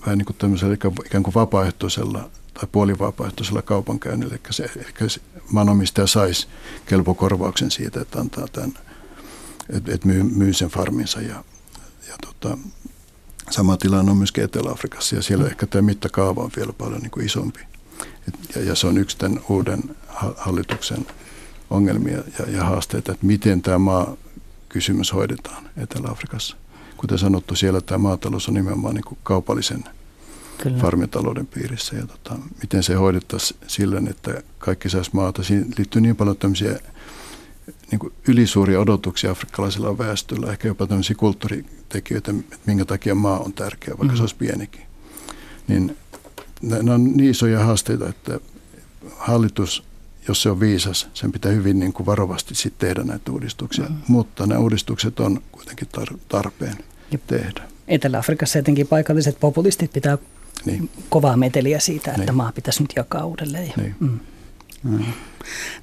[0.00, 0.74] vähän niin kuin tämmöisellä
[1.06, 4.34] ikään kuin vapaaehtoisella tai puolivapaaehtoisella kaupankäynnillä.
[4.34, 5.20] Eli, se, eli se
[5.50, 6.48] maanomistaja saisi
[6.86, 8.74] kelpokorvauksen siitä, että antaa tämän,
[9.70, 11.44] että, että myy, myy sen farminsa ja,
[12.08, 12.58] ja tota,
[13.50, 15.50] Sama tilanne on myöskin Etelä-Afrikassa ja siellä mm.
[15.50, 17.60] ehkä tämä mittakaava on vielä paljon niin kuin isompi.
[18.28, 19.96] Et, ja, ja se on yksi tämän uuden
[20.36, 21.06] hallituksen
[21.70, 24.16] ongelmia ja, ja haasteita, että miten tämä maa
[24.68, 26.56] kysymys hoidetaan Etelä-Afrikassa.
[26.96, 29.84] kuten sanottu, siellä tämä maatalous on nimenomaan niin kuin kaupallisen
[30.62, 30.78] Kyllä.
[30.78, 31.96] farmitalouden piirissä.
[31.96, 35.42] Ja tota, miten se hoidettaisiin silleen, että kaikki saisi maata.
[35.42, 36.78] Siinä liittyy niin paljon tämmöisiä
[37.90, 43.52] niin kuin ylisuuria odotuksia afrikkalaisella väestöllä, ehkä jopa tämmöisiä kulttuuritekijöitä, että minkä takia maa on
[43.52, 44.16] tärkeä, vaikka mm-hmm.
[44.16, 44.82] se olisi pienikin.
[45.68, 45.96] Niin
[46.62, 48.40] nämä on niin isoja haasteita, että
[49.16, 49.84] hallitus,
[50.28, 53.84] jos se on viisas, sen pitää hyvin niin kuin varovasti sit tehdä näitä uudistuksia.
[53.84, 54.02] Mm-hmm.
[54.08, 56.76] Mutta nämä uudistukset on kuitenkin tar- tarpeen
[57.10, 57.26] Jep.
[57.26, 57.62] tehdä.
[57.88, 60.18] Etelä-Afrikassa etenkin paikalliset populistit pitää
[60.64, 60.90] niin.
[61.08, 62.34] kovaa meteliä siitä, että niin.
[62.34, 63.72] maa pitäisi nyt jakaa uudelleen.
[63.76, 63.94] Niin.
[64.00, 64.20] Mm.
[64.82, 64.98] Mm.
[64.98, 65.14] Niin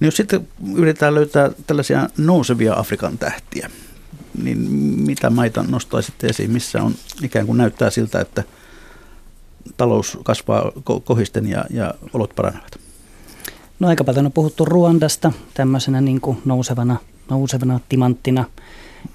[0.02, 3.70] jos sitten yritetään löytää tällaisia nousevia Afrikan tähtiä,
[4.44, 4.58] niin
[5.02, 8.44] mitä maita nostaisitte esiin, missä on ikään kuin näyttää siltä, että
[9.78, 10.72] talous kasvaa
[11.04, 12.80] kohisten ja, ja olot paranevat?
[13.80, 16.98] No aika paljon on puhuttu Ruandasta tämmöisenä niin kuin nousevana,
[17.30, 18.46] nousevana timanttina.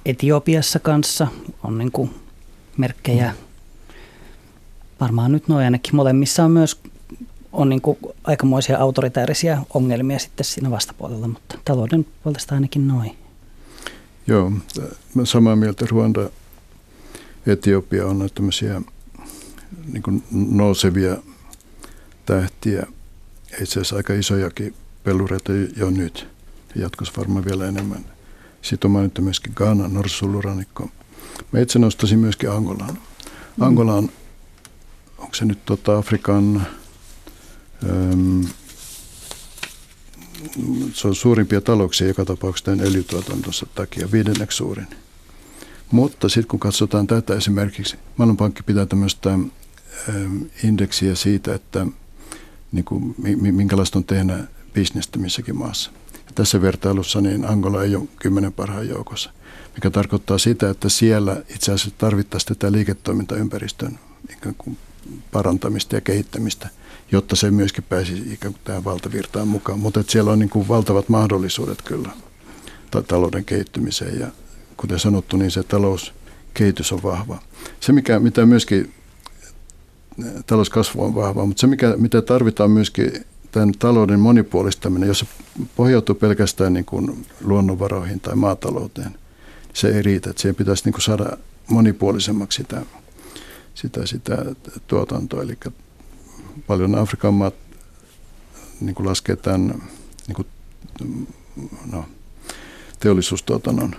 [0.06, 1.26] Etiopiassa kanssa
[1.64, 2.10] on niin kuin
[2.76, 3.34] merkkejä.
[5.00, 5.96] Varmaan nyt noin ainakin.
[5.96, 6.80] Molemmissa on myös
[7.52, 13.16] on niin kuin aikamoisia autoritäärisiä ongelmia sitten siinä vastapuolella, mutta talouden puolesta ainakin noin.
[14.26, 14.52] Joo,
[15.14, 15.86] mä samaa mieltä.
[15.90, 16.30] Ruanda,
[17.46, 18.82] Etiopia on näitä tämmöisiä
[19.92, 21.16] niin kuin nousevia
[22.26, 22.86] tähtiä.
[23.50, 24.74] Itse asiassa aika isojakin
[25.04, 26.28] pelureita jo nyt.
[26.74, 28.04] Jatkossa varmaan vielä enemmän.
[28.62, 30.90] Sitten on mainittu myöskin Ghana, Norsuluranikko.
[31.52, 32.98] Mä itse nostaisin myöskin Angolan.
[33.60, 34.10] Angola on,
[35.18, 36.66] onko se nyt tota Afrikan
[40.94, 44.86] se on suurimpia talouksia joka tapauksessa tämän öljytuotantonsa takia, viidenneksi suurin.
[45.90, 49.38] Mutta sitten kun katsotaan tätä esimerkiksi, Maailmanpankki pitää tämmöistä
[50.64, 51.86] indeksiä siitä, että
[52.72, 53.14] niin kuin,
[53.52, 54.38] minkälaista on tehdä
[54.74, 55.90] bisnestä missäkin maassa.
[56.14, 59.30] Ja tässä vertailussa niin Angola ei ole kymmenen parhaan joukossa,
[59.74, 63.98] mikä tarkoittaa sitä, että siellä itse asiassa tarvittaisiin tätä liiketoimintaympäristön
[64.32, 64.76] ikään kuin
[65.32, 66.68] parantamista ja kehittämistä–
[67.12, 69.78] jotta se myöskin pääsi ikään kuin tähän valtavirtaan mukaan.
[69.78, 72.10] Mutta siellä on niin kuin valtavat mahdollisuudet kyllä
[72.90, 74.26] ta- talouden kehittymiseen ja
[74.76, 77.42] kuten sanottu, niin se talouskehitys on vahva.
[77.80, 78.92] Se, mikä, mitä myöskin
[80.46, 83.12] talouskasvu on vahva, mutta se, mikä, mitä tarvitaan myöskin
[83.52, 85.26] tämän talouden monipuolistaminen, jos se
[85.76, 89.14] pohjautuu pelkästään niin kuin luonnonvaroihin tai maatalouteen,
[89.72, 90.30] se ei riitä.
[90.30, 91.36] Että siihen pitäisi niin kuin saada
[91.68, 92.82] monipuolisemmaksi sitä,
[93.74, 94.36] sitä, sitä
[94.86, 95.42] tuotantoa.
[95.42, 95.58] Eli
[96.66, 97.54] paljon Afrikan maat
[98.80, 99.82] niin kuin laskee tämän
[100.26, 100.46] niin kuin,
[101.92, 102.04] no,
[103.00, 103.94] teollisuustuotannon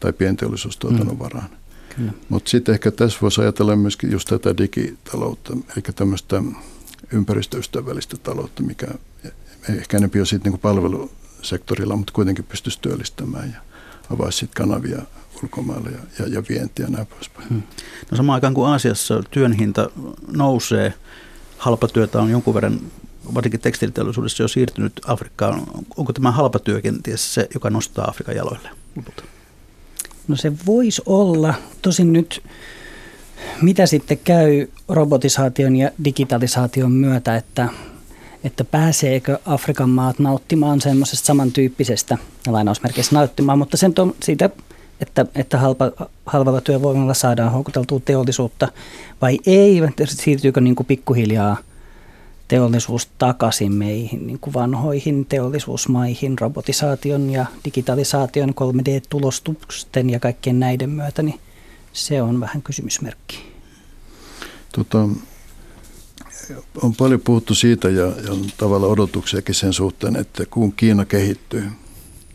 [0.00, 1.18] tai pienteollisuustuotannon mm.
[1.18, 1.48] varaan.
[2.28, 6.42] Mutta sitten ehkä tässä voisi ajatella myöskin just tätä digitaloutta, eli tämmöistä
[7.12, 8.86] ympäristöystävällistä taloutta, mikä
[9.68, 13.60] ehkä enemmän on sitten niin palvelusektorilla, mutta kuitenkin pystyisi työllistämään ja
[14.10, 15.02] avaisi sitten kanavia
[15.42, 17.48] ulkomaille ja, ja, ja vientiä ja näin poispäin.
[17.48, 17.62] Hmm.
[18.10, 19.90] No samaan aikaan kuin Aasiassa työn hinta
[20.32, 20.94] nousee–
[21.58, 22.80] halpatyötä on jonkun verran,
[23.34, 25.62] varsinkin tekstiiliteollisuudessa jo siirtynyt Afrikkaan.
[25.96, 28.70] Onko tämä halpatyö kenties se, joka nostaa Afrikan jaloille
[30.28, 31.54] No se voisi olla.
[31.82, 32.42] Tosin nyt
[33.62, 37.68] mitä sitten käy robotisaation ja digitalisaation myötä, että,
[38.44, 44.50] että pääseekö Afrikan maat nauttimaan semmoisesta samantyyppisestä, lainausmerkeissä nauttimaan, mutta sen to, siitä,
[45.00, 45.92] että, että halpa,
[46.26, 48.68] halvalla työvoimalla saadaan houkuteltua teollisuutta
[49.22, 51.56] vai ei, siirtyykö niin kuin pikkuhiljaa
[52.48, 61.22] teollisuus takaisin meihin niin kuin vanhoihin teollisuusmaihin robotisaation ja digitalisaation, 3D-tulostusten ja kaikkien näiden myötä,
[61.22, 61.40] niin
[61.92, 63.38] se on vähän kysymysmerkki.
[64.72, 65.08] Tota,
[66.82, 71.70] on paljon puhuttu siitä ja, ja on tavallaan odotuksiakin sen suhteen, että kun Kiina kehittyy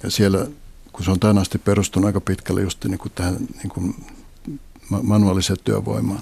[0.04, 0.47] ja siellä,
[0.93, 3.95] kun se on tänään asti perustunut aika pitkälle just niin kuin tähän niin kuin
[5.02, 6.21] manuaaliseen työvoimaan,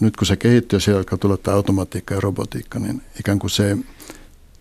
[0.00, 3.50] nyt kun se kehittyy ja siellä alkaa tulla tämä automatiikka ja robotiikka, niin ikään kuin
[3.50, 3.76] se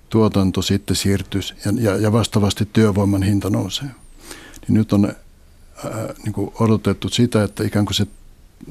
[0.10, 3.88] tuotanto sitten siirtyisi ja, ja, ja vastaavasti työvoiman hinta nousee.
[4.68, 8.08] Niin nyt on ää, niin kuin odotettu sitä, että ikään kuin se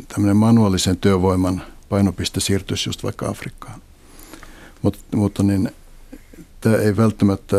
[0.09, 3.83] tämmöinen manuaalisen työvoiman painopiste siirtyisi just vaikka Afrikkaan.
[4.83, 5.71] Mut, mutta niin,
[6.61, 7.57] tämä ei välttämättä,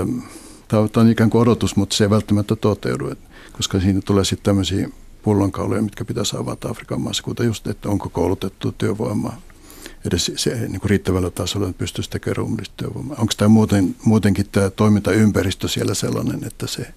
[0.68, 3.14] tämä on ikään kuin odotus, mutta se ei välttämättä toteudu,
[3.52, 4.90] koska siinä tulee sitten tämmöisiä
[5.24, 9.42] pullonkauloja, mitkä pitäisi avata Afrikan maassa, kuten just, että onko koulutettu työvoimaa
[10.06, 13.18] edes se, niin kuin riittävällä tasolla, että pystyisi tekemään työvoimaa.
[13.20, 16.94] Onko tämä muuten, muutenkin tämä toimintaympäristö siellä sellainen, että se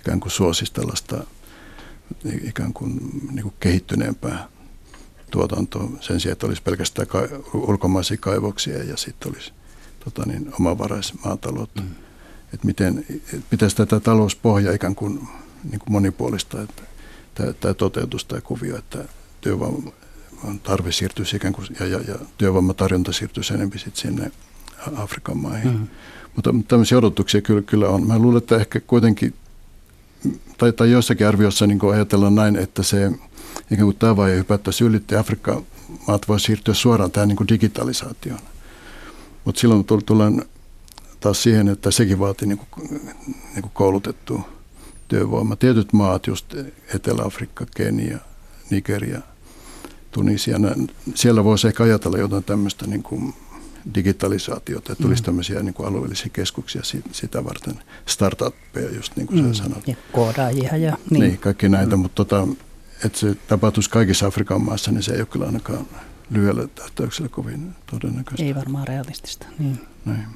[0.00, 1.24] ikään kuin suosisi tällaista
[2.44, 4.48] ikään kuin, niin kuin kehittyneempää
[5.30, 9.52] tuotantoa sen sijaan, että olisi pelkästään ka- ulkomaisia kaivoksia ja sitten olisi
[10.04, 11.82] tota niin, omavaraismaataloutta.
[11.82, 11.90] Mm.
[12.54, 13.06] Että miten,
[13.50, 15.28] pitäisi tätä talouspohjaa ikään kuin,
[15.64, 16.82] niin kuin monipuolista, että
[17.36, 19.04] tämä, tämä toteutus, tämä kuvio, että
[19.40, 19.92] työvoiman
[20.62, 24.32] tarve siirtyisi ikään kuin, ja, ja, ja työvoimatarjonta siirtyisi enemmän sitten sinne
[24.96, 25.70] Afrikan maihin.
[25.70, 25.88] Mm-hmm.
[26.36, 28.06] Mutta tämmöisiä odotuksia kyllä, kyllä on.
[28.06, 29.34] Mä luulen, että ehkä kuitenkin,
[30.58, 33.10] tai, tai joissakin arvioissa niin ajatellaan näin, että se
[33.70, 35.66] ikään kuin tämä vaihe hypättäisiin ylitti Afrikan
[36.08, 38.40] maat voi siirtyä suoraan tähän niin kuin digitalisaatioon.
[39.44, 40.44] Mutta silloin tullaan
[41.20, 42.90] taas siihen, että sekin vaatii niin kuin,
[43.52, 44.55] niin kuin koulutettua
[45.08, 45.56] työvoima.
[45.56, 46.54] Tietyt maat, just
[46.94, 48.18] Etelä-Afrikka, Kenia,
[48.70, 49.20] Nigeria,
[50.10, 50.58] Tunisia,
[51.14, 53.34] siellä voisi ehkä ajatella jotain tämmöistä niin kuin
[53.94, 55.24] digitalisaatiota, että tulisi mm.
[55.24, 56.82] tämmöisiä niin kuin alueellisia keskuksia
[57.12, 57.74] sitä varten,
[58.06, 59.54] startuppeja just niin kuin mm.
[59.54, 59.88] sä sanoit.
[59.88, 61.20] Ja koodaajia ja niin.
[61.20, 62.02] niin kaikki näitä, mm.
[62.02, 62.48] mutta tota,
[63.04, 65.86] että se tapahtuisi kaikissa Afrikan maissa, niin se ei ole kyllä ainakaan
[66.30, 68.44] lyhyellä tähtäyksellä kovin todennäköistä.
[68.44, 69.46] Ei varmaan realistista.
[69.58, 69.80] Niin.
[70.04, 70.26] Näin.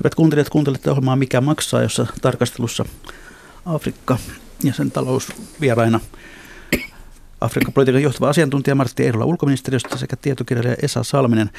[0.00, 2.84] Hyvät kuuntelijat, kuuntelette ohjelmaa Mikä maksaa, jossa tarkastelussa
[3.66, 4.18] Afrikka
[4.62, 5.28] ja sen talous
[5.60, 6.00] vieraina
[7.40, 11.50] Afrikan politiikan johtava asiantuntija Martti Eerola ulkoministeriöstä sekä tietokirjailija Esa Salminen.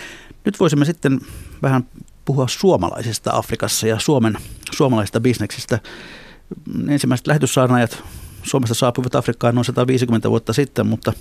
[0.45, 1.19] Nyt voisimme sitten
[1.61, 1.85] vähän
[2.25, 4.37] puhua suomalaisista Afrikassa ja Suomen
[4.71, 5.79] suomalaisista bisneksistä.
[6.87, 8.03] Ensimmäiset lähetyssaarnaajat
[8.43, 11.13] Suomesta saapuivat Afrikkaan noin 150 vuotta sitten, mutta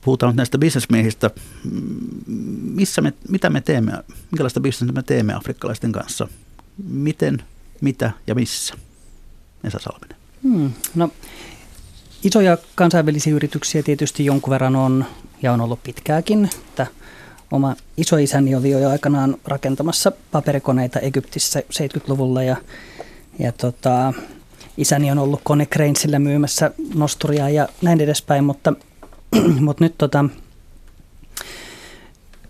[0.00, 1.30] puhutaan nyt näistä bisnesmiehistä.
[2.62, 3.92] Missä me, mitä me teemme,
[4.30, 6.28] minkälaista bisnestä me teemme afrikkalaisten kanssa?
[6.88, 7.42] Miten,
[7.80, 8.74] mitä ja missä?
[9.64, 10.16] Esa Salminen.
[10.42, 11.10] Hmm, no,
[12.24, 15.04] isoja kansainvälisiä yrityksiä tietysti jonkun verran on
[15.42, 16.50] ja on ollut pitkääkin.
[16.68, 16.86] Että
[17.50, 22.56] oma isoisäni oli jo aikanaan rakentamassa paperikoneita Egyptissä 70-luvulla ja,
[23.38, 24.12] ja tota,
[24.76, 28.72] isäni on ollut Kone Cranesillä myymässä nosturia ja näin edespäin, mutta,
[29.66, 30.24] mutta nyt tota,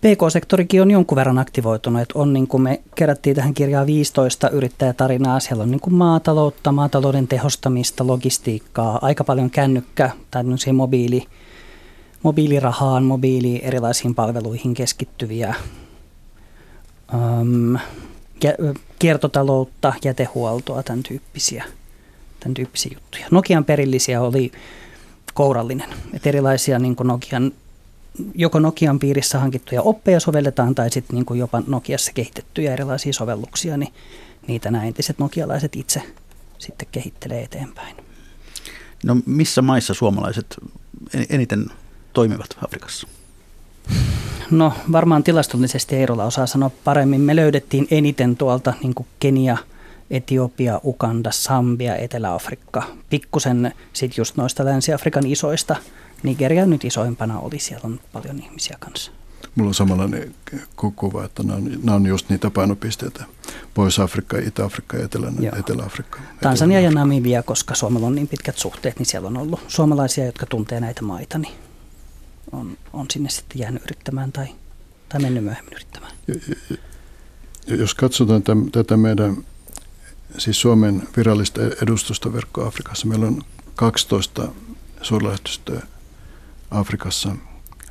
[0.01, 2.01] PK-sektorikin on jonkun verran aktivoitunut.
[2.01, 5.39] Että on, niin kuin me kerättiin tähän kirjaan 15 yrittäjätarinaa.
[5.39, 10.43] Siellä on niin kuin maataloutta, maatalouden tehostamista, logistiikkaa, aika paljon kännykkä tai
[10.73, 11.25] mobiili,
[12.23, 15.55] mobiilirahaan, mobiili erilaisiin palveluihin keskittyviä.
[17.13, 17.77] Um,
[18.99, 21.63] kiertotaloutta, jätehuoltoa, tämän tyyppisiä
[22.41, 23.25] tämän tyyppisiä juttuja.
[23.31, 24.51] Nokian perillisiä oli
[25.33, 27.51] kourallinen, että erilaisia niin Nokian,
[28.35, 33.93] joko Nokian piirissä hankittuja oppeja sovelletaan tai sitten niin jopa Nokiassa kehitettyjä erilaisia sovelluksia, niin
[34.47, 36.01] niitä nämä entiset nokialaiset itse
[36.57, 37.95] sitten kehittelee eteenpäin.
[39.03, 40.55] No missä maissa suomalaiset
[41.29, 41.65] eniten
[42.13, 43.07] toimivat Afrikassa?
[44.51, 47.21] No varmaan tilastollisesti Eirola osaa sanoa paremmin.
[47.21, 49.57] Me löydettiin eniten tuolta niin Kenia–
[50.11, 52.83] Etiopia, Uganda, Sambia, Etelä-Afrikka.
[53.09, 55.75] Pikkusen sitten just noista Länsi-Afrikan isoista.
[56.23, 59.11] Nigeria nyt isoimpana oli, siellä on paljon ihmisiä kanssa.
[59.55, 60.35] Mulla on samanlainen
[60.95, 63.25] kuva, että nämä on, nämä on just niitä painopisteitä.
[63.73, 66.19] Pohjois-Afrikka, Itä-Afrikka ja Etelä, Etelä-Afrikka.
[66.41, 70.45] Tansania ja Namibia, koska Suomella on niin pitkät suhteet, niin siellä on ollut suomalaisia, jotka
[70.45, 71.53] tuntee näitä maita, niin
[72.51, 74.47] on, on sinne sitten jäänyt yrittämään tai,
[75.09, 76.13] tai mennyt myöhemmin yrittämään.
[77.67, 79.37] Jos katsotaan tätä meidän
[80.37, 83.07] siis Suomen virallista edustustoverkkoa Afrikassa.
[83.07, 83.41] Meillä on
[83.75, 84.47] 12
[85.01, 85.81] suurlähetystöä
[86.71, 87.35] Afrikassa.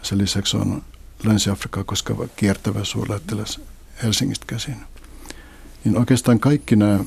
[0.02, 0.82] Sen lisäksi on
[1.24, 3.60] Länsi-Afrikkaa koskeva kiertävä suurlähettiläs
[4.02, 4.76] Helsingistä käsin.
[5.84, 7.04] Niin oikeastaan kaikki nämä,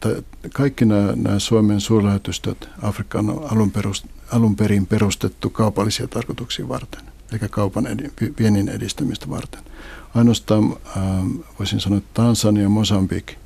[0.00, 0.22] tai
[0.52, 7.02] kaikki nämä, nämä Suomen suurlähetystöt Afrikkaan on alun, perust, alun perin perustettu kaupallisia tarkoituksia varten,
[7.32, 9.60] eikä kaupan edi, viennin edistämistä varten.
[10.14, 13.36] Ainoastaan ähm, voisin sanoa, että Tansania, Mosambik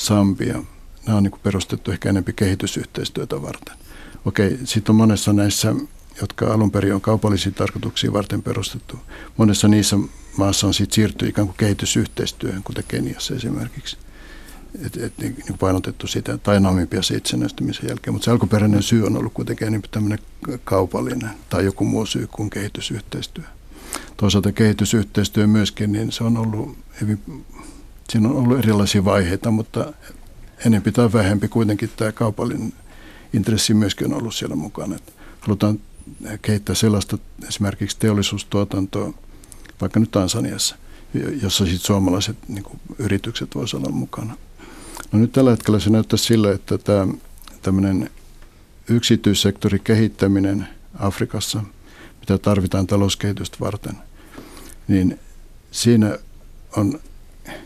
[0.00, 0.62] Sambia.
[1.06, 3.76] Nämä on niin kuin perustettu ehkä enemmän kehitysyhteistyötä varten.
[4.24, 5.74] Okei, sitten on monessa näissä,
[6.20, 8.98] jotka alun perin on kaupallisia tarkoituksia varten perustettu.
[9.36, 9.96] Monessa niissä
[10.36, 13.96] maassa on sitten siirtynyt ikään kuin kehitysyhteistyöhön, kuten Keniassa esimerkiksi.
[14.86, 18.14] Et, et, niin, niin painotettu sitä, tai Namibiassa itsenäistymisen jälkeen.
[18.14, 20.18] Mutta se alkuperäinen syy on ollut kuitenkin enemmän tämmöinen
[20.64, 23.44] kaupallinen tai joku muu syy kuin kehitysyhteistyö.
[24.16, 27.44] Toisaalta kehitysyhteistyö myöskin, niin se on ollut hyvin
[28.10, 29.92] Siinä on ollut erilaisia vaiheita, mutta
[30.66, 32.72] enempi tai vähempi kuitenkin tämä kaupallinen
[33.32, 34.96] intressi myöskin on ollut siellä mukana.
[34.96, 35.80] Että halutaan
[36.42, 39.12] kehittää sellaista esimerkiksi teollisuustuotantoa,
[39.80, 40.76] vaikka nyt Tansaniassa,
[41.42, 44.36] jossa sitten suomalaiset niin kuin, yritykset voisivat olla mukana.
[45.12, 47.06] No nyt tällä hetkellä se näyttää sillä, että tämä
[47.62, 48.10] tämmöinen
[48.88, 51.62] yksityissektorin kehittäminen Afrikassa,
[52.20, 53.96] mitä tarvitaan talouskehitystä varten,
[54.88, 55.18] niin
[55.70, 56.18] siinä
[56.76, 57.00] on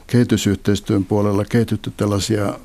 [0.06, 2.58] kehitysyhteistyön puolella kehitetty tällaisia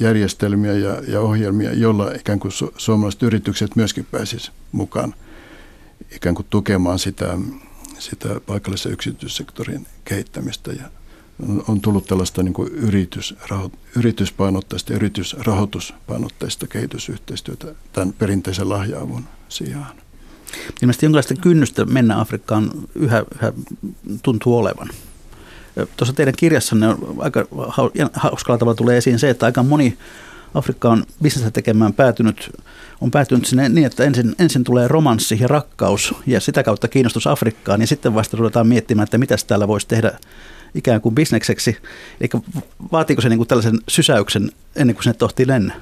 [0.00, 5.14] järjestelmiä ja, ja ohjelmia, joilla ikään kuin su- suomalaiset yritykset myöskin pääsisivät mukaan
[6.16, 7.38] ikään kuin tukemaan sitä,
[7.98, 10.72] sitä paikallisen yksityissektorin kehittämistä.
[10.72, 10.90] Ja
[11.48, 19.96] on, on tullut tällaista niin kuin yritysraho- yrityspainotteista, yritysrahoituspainotteista kehitysyhteistyötä tämän perinteisen lahjaavun sijaan.
[20.82, 23.52] Ilmeisesti jonkinlaista kynnystä mennä Afrikkaan yhä, yhä
[24.22, 24.88] tuntuu olevan.
[25.96, 27.46] Tuossa teidän kirjassanne on aika
[28.12, 29.98] hauskalla tavalla tulee esiin se, että aika moni
[30.54, 32.50] Afrikka on bisnestä tekemään päätynyt,
[33.00, 37.26] on päätynyt sinne niin, että ensin, ensin tulee romanssi ja rakkaus ja sitä kautta kiinnostus
[37.26, 40.12] Afrikkaan ja sitten vasta ruvetaan miettimään, että mitä täällä voisi tehdä
[40.74, 41.76] ikään kuin bisnekseksi.
[42.20, 42.28] Eli
[42.92, 45.74] vaatiiko se niin kuin tällaisen sysäyksen ennen kuin sinne tohtii lennä?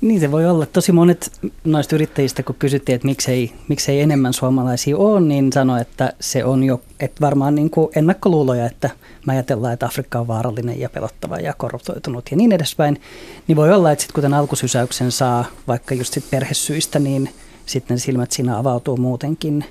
[0.00, 0.66] Niin se voi olla.
[0.66, 1.30] Tosi monet
[1.64, 6.64] noista yrittäjistä, kun kysyttiin, että miksei, miksei enemmän suomalaisia ole, niin sanoi, että se on
[6.64, 8.90] jo että varmaan niin kuin ennakkoluuloja, että
[9.26, 13.00] me ajatellaan, että Afrikka on vaarallinen ja pelottava ja korruptoitunut ja niin edespäin.
[13.48, 17.30] Niin voi olla, että sitten kun tämän alkusysäyksen saa vaikka just sit perhesyistä, niin
[17.66, 19.64] sitten silmät siinä avautuu muutenkin.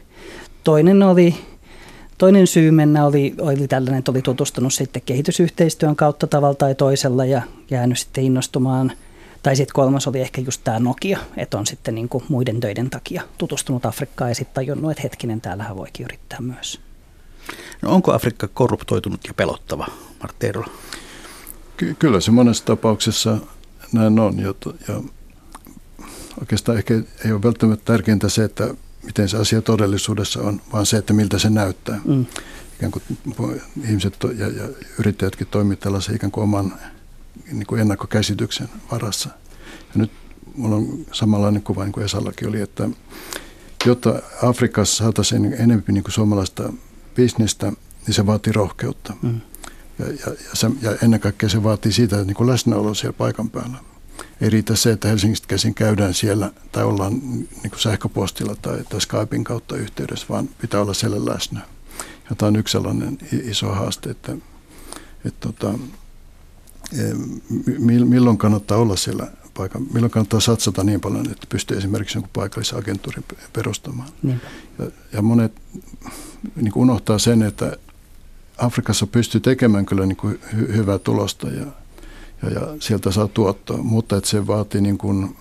[0.64, 1.36] Toinen oli
[2.18, 7.26] Toinen syy mennä oli, oli tällainen, että oli tutustunut sitten kehitysyhteistyön kautta tavalla tai toisella
[7.26, 8.92] ja jäänyt sitten innostumaan–
[9.44, 12.90] tai sitten kolmas oli ehkä just tämä Nokia, että on sitten niin kuin muiden töiden
[12.90, 16.82] takia tutustunut Afrikkaan ja sitten tajunnut, että hetkinen, täällähän voikin yrittää myös.
[17.82, 19.88] No onko Afrikka korruptoitunut ja pelottava,
[20.22, 20.52] Martti
[21.78, 23.38] Ky- kyllä se monessa tapauksessa
[23.92, 24.40] näin on.
[24.40, 24.54] Ja,
[24.88, 25.02] ja
[26.40, 26.94] oikeastaan ehkä
[27.26, 28.74] ei ole välttämättä tärkeintä se, että
[29.04, 32.00] miten se asia todellisuudessa on, vaan se, että miltä se näyttää.
[32.06, 32.26] Mm.
[32.76, 33.04] Ikään kuin
[33.84, 34.70] ihmiset ja, ja
[35.00, 36.74] yrittäjätkin toimivat tällaisen ikään kuin oman
[37.52, 39.30] niin kuin ennakkokäsityksen varassa.
[39.66, 40.12] Ja nyt
[40.56, 42.90] mulla on samanlainen kuva niin kuin Esallakin oli, että
[43.86, 46.74] jotta Afrikassa saataisiin enemmän niin kuin suomalaista
[47.16, 47.72] bisnestä,
[48.08, 49.14] niin se vaatii rohkeutta.
[49.22, 49.42] Mm.
[50.00, 53.50] Ja, ja, ja, se, ja ennen kaikkea se vaatii siitä niin kuin läsnäolo siellä paikan
[53.50, 53.78] päällä.
[54.42, 59.02] Ei riitä se, että Helsingistä käsin käydään siellä tai ollaan niin kuin sähköpostilla tai, tai
[59.02, 61.62] Skypein kautta yhteydessä, vaan pitää olla siellä läsnä.
[62.30, 64.46] Ja tämä on yksi sellainen iso haaste, että, että,
[65.26, 65.80] että tota,
[68.06, 72.80] milloin kannattaa olla siellä paikan, milloin kannattaa satsata niin paljon, että pystyy esimerkiksi jonkun paikallisen
[72.80, 73.24] agentuurin
[73.54, 74.10] perustamaan.
[74.80, 75.52] Ja, ja monet
[76.56, 77.78] niin kuin unohtaa sen, että
[78.58, 81.66] Afrikassa pystyy tekemään kyllä niin kuin hy- hyvää tulosta ja,
[82.44, 85.38] ja, ja sieltä saa tuottoa, mutta että se vaatii niin kuin,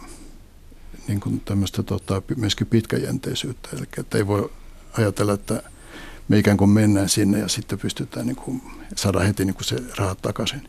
[1.08, 3.68] niin kuin tämmöistä tota, myöskin pitkäjänteisyyttä.
[3.72, 4.52] Eli että ei voi
[4.92, 5.62] ajatella, että
[6.28, 8.62] me ikään kuin mennään sinne ja sitten pystytään niin kuin,
[8.96, 10.68] saada heti niin kuin se rahat takaisin.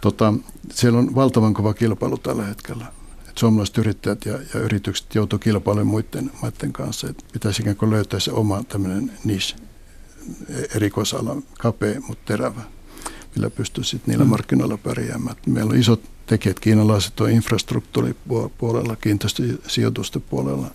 [0.00, 0.34] Tota,
[0.70, 2.86] siellä on valtavan kova kilpailu tällä hetkellä.
[3.28, 7.08] Et suomalaiset yrittäjät ja, ja yritykset joutuu kilpailemaan muiden maiden kanssa.
[7.08, 9.56] Et pitäisi ikään kuin löytää se oma tämmöinen niche,
[10.74, 12.62] erikoisala, kapea, mutta terävä,
[13.34, 14.30] millä pystyy sitten niillä mm.
[14.30, 15.36] markkinoilla pärjäämään.
[15.46, 20.70] Meillä on isot tekijät, kiinalaiset on infrastruktuuripuolella, kiinteistösijoitusten puolella,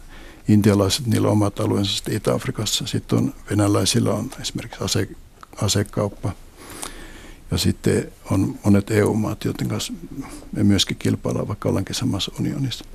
[0.47, 2.87] intialaiset, niillä on omat alueensa sitten Itä-Afrikassa.
[2.87, 5.09] Sitten on venäläisillä on esimerkiksi ase,
[5.61, 6.31] asekauppa–
[7.51, 9.93] ja sitten on monet EU-maat, joiden kanssa
[10.51, 12.85] me myöskin kilpaillaan, vaikka ollaankin samassa unionissa.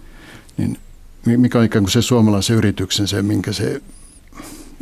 [0.57, 0.79] Niin
[1.25, 3.83] mikä on ikään kuin se suomalaisen yrityksen se, minkä se,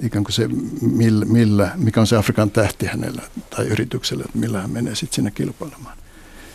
[0.03, 0.49] ikään kuin se
[0.81, 5.15] millä, millä, mikä on se Afrikan tähti hänellä tai yritykselle, että millä hän menee sitten
[5.15, 5.97] sinne kilpailemaan.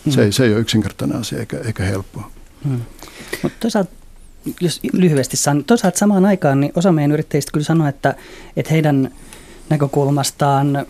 [0.05, 0.13] Hmm.
[0.13, 2.31] Se, se ei ole yksinkertainen asia eikä, eikä helppoa.
[2.63, 2.81] Hmm.
[3.43, 3.91] Mutta toisaalta
[4.61, 8.15] jos lyhyesti sanon, toisaalta samaan aikaan niin osa meidän yrittäjistä kyllä sanoo, että,
[8.57, 9.11] että heidän
[9.69, 10.85] näkökulmastaan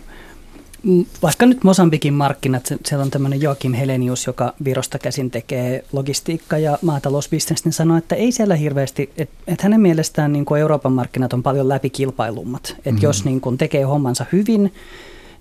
[1.22, 6.78] vaikka nyt Mosambikin markkinat, siellä on tämmöinen Joakim Helenius, joka Virosta käsin tekee logistiikka- ja
[6.82, 11.32] maatalousbisnestä, niin sanoo, että ei siellä hirveästi, että et hänen mielestään niin kuin Euroopan markkinat
[11.32, 12.74] on paljon läpikilpailummat.
[12.78, 13.02] Että mm-hmm.
[13.02, 14.72] jos niin kuin tekee hommansa hyvin,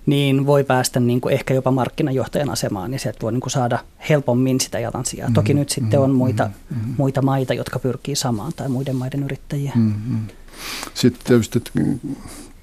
[0.05, 3.79] niin voi päästä niin kuin ehkä jopa markkinajohtajan asemaan, niin sieltä voi niin kuin saada
[4.09, 5.27] helpommin sitä jalansijaa.
[5.27, 5.33] Mm-hmm.
[5.33, 6.93] Toki nyt sitten on muita, mm-hmm.
[6.97, 9.71] muita maita, jotka pyrkii samaan, tai muiden maiden yrittäjiä.
[9.75, 10.19] Mm-hmm.
[10.93, 11.61] Sitten tietysti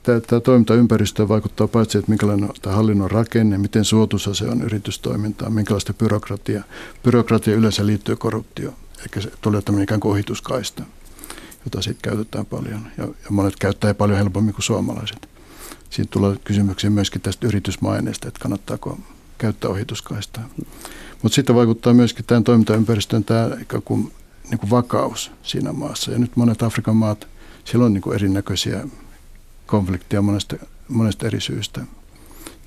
[0.02, 5.50] tämä, toimintaympäristö vaikuttaa paitsi, että minkälainen on tämä hallinnon rakenne, miten suotuisa se on yritystoimintaa,
[5.50, 6.64] minkälaista byrokratia.
[7.02, 10.82] Byrokratia yleensä liittyy korruptioon, eikä se tulee tämmöinen ikään kuin ohituskaista,
[11.64, 12.86] jota siitä käytetään paljon.
[12.98, 15.28] Ja, ja monet käyttää paljon helpommin kuin suomalaiset.
[15.90, 18.98] Siitä tulee kysymyksiä myöskin tästä yritysmaineesta, että kannattaako
[19.38, 20.40] käyttää ohituskaista.
[21.22, 24.12] Mutta sitten vaikuttaa myöskin tämän toimintaympäristön tämä ikään kuin,
[24.50, 26.12] niin kuin vakaus siinä maassa.
[26.12, 27.28] Ja nyt monet Afrikan maat,
[27.64, 28.84] siellä on niin kuin erinäköisiä
[29.72, 30.56] konfliktia monesta,
[30.88, 31.80] monesta eri syystä,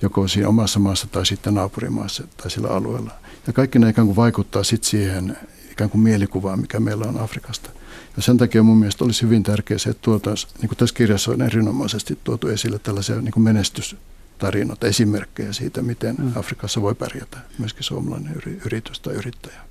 [0.01, 3.11] joko siinä omassa maassa tai sitten naapurimaassa tai sillä alueella.
[3.47, 5.37] Ja kaikki ne ikään kuin vaikuttaa sitten siihen
[5.71, 7.69] ikään kuin mielikuvaan, mikä meillä on Afrikasta.
[8.15, 11.31] Ja sen takia mun mielestä olisi hyvin tärkeää se, että tuotaisiin, niin kuin tässä kirjassa
[11.31, 16.31] on erinomaisesti tuotu esille tällaisia niin kuin menestystarinoita, esimerkkejä siitä, miten mm.
[16.35, 19.61] Afrikassa voi pärjätä myöskin suomalainen yritys tai yrittäjä.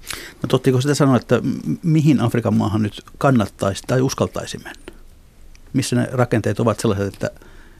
[0.42, 1.40] No tottiko sitä sanoa, että
[1.82, 4.83] mihin Afrikan maahan nyt kannattaisi tai uskaltaisi mennä?
[5.74, 7.30] Missä ne rakenteet ovat sellaiset, että,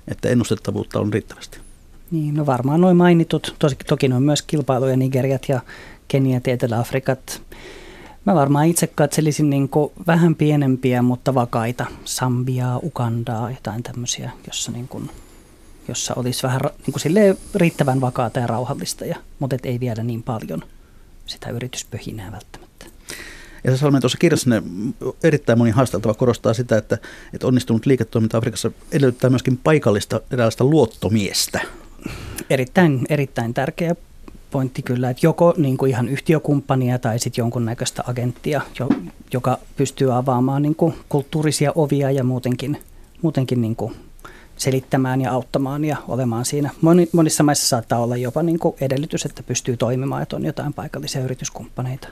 [0.09, 1.59] että ennustettavuutta on riittävästi?
[2.11, 5.61] Niin, no varmaan noin mainitut, tosi, toki on myös kilpailuja Nigeriat ja
[6.09, 7.43] Keniat ja Etelä-Afrikat.
[8.25, 9.69] Mä varmaan itse katselisin niin
[10.07, 11.87] vähän pienempiä, mutta vakaita.
[12.05, 15.11] Sambiaa, Ugandaa, jotain tämmöisiä, jossa, niin kuin,
[15.89, 20.23] jossa olisi vähän niin kuin riittävän vakaata ja rauhallista, ja, mutta et ei vielä niin
[20.23, 20.63] paljon
[21.27, 22.64] sitä yrityspöhinää välttämättä.
[23.65, 24.51] Ja Salmen tuossa kirjassa
[25.23, 26.99] erittäin moni haasteltava korostaa sitä, että,
[27.33, 31.61] että onnistunut liiketoiminta Afrikassa edellyttää myöskin paikallista eräänlaista luottomiestä.
[32.51, 33.97] Erittäin, erittäin tärkeä
[34.51, 38.61] pointti kyllä, että joko niin kuin ihan yhtiökumppania tai sitten jonkunnäköistä agenttia,
[39.33, 42.81] joka pystyy avaamaan niin kuin kulttuurisia ovia ja muutenkin,
[43.23, 43.95] muutenkin niin kuin
[44.57, 46.71] selittämään ja auttamaan ja olemaan siinä.
[47.13, 51.25] Monissa maissa saattaa olla jopa niin kuin edellytys, että pystyy toimimaan, että on jotain paikallisia
[51.25, 52.09] yrityskumppaneita.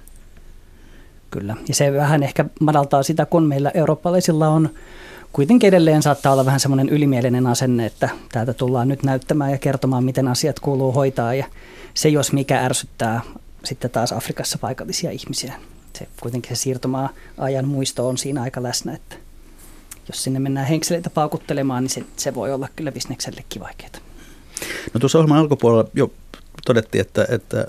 [1.33, 1.57] Kyllä.
[1.69, 4.71] Ja se vähän ehkä madaltaa sitä, kun meillä eurooppalaisilla on
[5.33, 10.05] kuitenkin edelleen saattaa olla vähän semmoinen ylimielinen asenne, että täältä tullaan nyt näyttämään ja kertomaan,
[10.05, 11.35] miten asiat kuuluu hoitaa.
[11.35, 11.47] Ja
[11.95, 13.21] se, jos mikä ärsyttää
[13.65, 15.55] sitten taas Afrikassa paikallisia ihmisiä.
[15.99, 17.09] Se kuitenkin se siirtomaa
[17.39, 19.17] ajan muisto on siinä aika läsnä, että
[20.09, 23.91] jos sinne mennään henkseleitä paukuttelemaan, niin se, se voi olla kyllä bisneksellekin vaikeaa.
[24.95, 26.11] No tuossa ohjelman alkupuolella jo
[26.65, 27.67] todettiin, että, että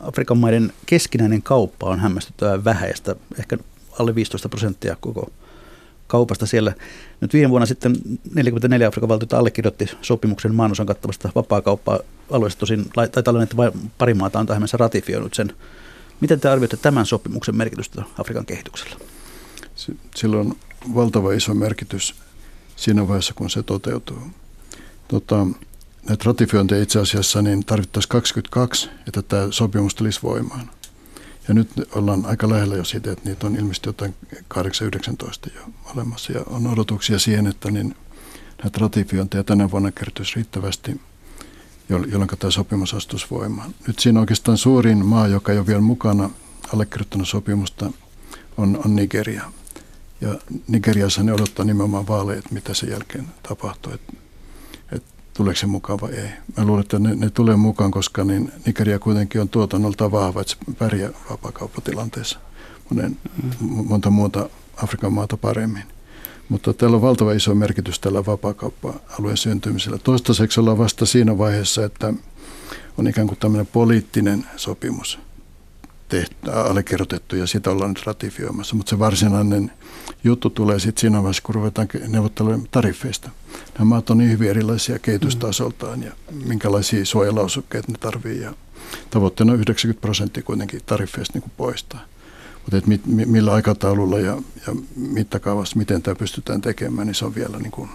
[0.00, 3.58] Afrikan maiden keskinäinen kauppa on hämmästyttävän vähäistä, ehkä
[3.98, 5.32] alle 15 prosenttia koko
[6.06, 6.72] kaupasta siellä.
[7.20, 7.96] Nyt viime vuonna sitten
[8.34, 12.60] 44 Afrikan valtiota allekirjoitti sopimuksen maanosan kattavasta vapaakauppa-alueesta.
[12.60, 15.52] Tosin tai tällainen, että vain pari maata on tähän ratifioinut sen.
[16.20, 18.96] Miten te arvioitte tämän sopimuksen merkitystä Afrikan kehityksellä?
[20.14, 20.56] Sillä on
[20.94, 22.14] valtava iso merkitys
[22.76, 24.18] siinä vaiheessa, kun se toteutuu.
[25.08, 25.46] Tota,
[26.08, 30.70] näitä ratifiointeja itse asiassa niin tarvittaisiin 22, että tämä sopimus tulisi voimaan.
[31.48, 35.60] Ja nyt ollaan aika lähellä jo siitä, että niitä on ilmeisesti jotain 8-19 jo
[35.94, 36.32] olemassa.
[36.32, 37.94] Ja on odotuksia siihen, että niin
[38.62, 41.00] näitä ratifiointeja tänä vuonna kertyisi riittävästi,
[41.88, 43.74] jolloin tämä sopimus astuisi voimaan.
[43.86, 46.30] Nyt siinä oikeastaan suurin maa, joka ei ole vielä mukana
[46.72, 47.90] allekirjoittanut sopimusta,
[48.56, 49.44] on, on Nigeria.
[50.20, 50.38] Ja
[50.68, 53.92] Nigeriassa ne odottaa nimenomaan vaaleja, mitä sen jälkeen tapahtuu.
[53.92, 54.12] Että
[55.34, 56.28] tuleeko se mukaan vai ei.
[56.56, 60.52] Mä luulen, että ne, ne tulee mukaan, koska niin Nigeria kuitenkin on tuotannolta vahva, että
[60.52, 62.38] se pärjää vapaakauppatilanteessa
[62.90, 63.16] monen,
[63.60, 65.84] monta muuta Afrikan maata paremmin.
[66.48, 69.98] Mutta tällä on valtava iso merkitys tällä vapaakauppa-alueen syntymisellä.
[69.98, 72.14] Toistaiseksi ollaan vasta siinä vaiheessa, että
[72.98, 75.18] on ikään kuin tämmöinen poliittinen sopimus–
[76.10, 78.76] tehty, allekirjoitettu ja sitä ollaan nyt ratifioimassa.
[78.76, 79.72] Mutta se varsinainen
[80.24, 83.30] juttu tulee sitten siinä vaiheessa, kun ruvetaan neuvottelemaan tariffeista.
[83.78, 86.12] Nämä maat on niin hyvin erilaisia kehitystasoltaan ja
[86.44, 88.40] minkälaisia suojalausukkeita ne tarvii.
[88.40, 88.54] Ja
[89.10, 92.00] tavoitteena on 90 prosenttia kuitenkin tariffeista niin poistaa.
[92.62, 97.58] Mutta mit, millä aikataululla ja, ja mittakaavassa, miten tämä pystytään tekemään, niin se on vielä
[97.58, 97.88] niin kuin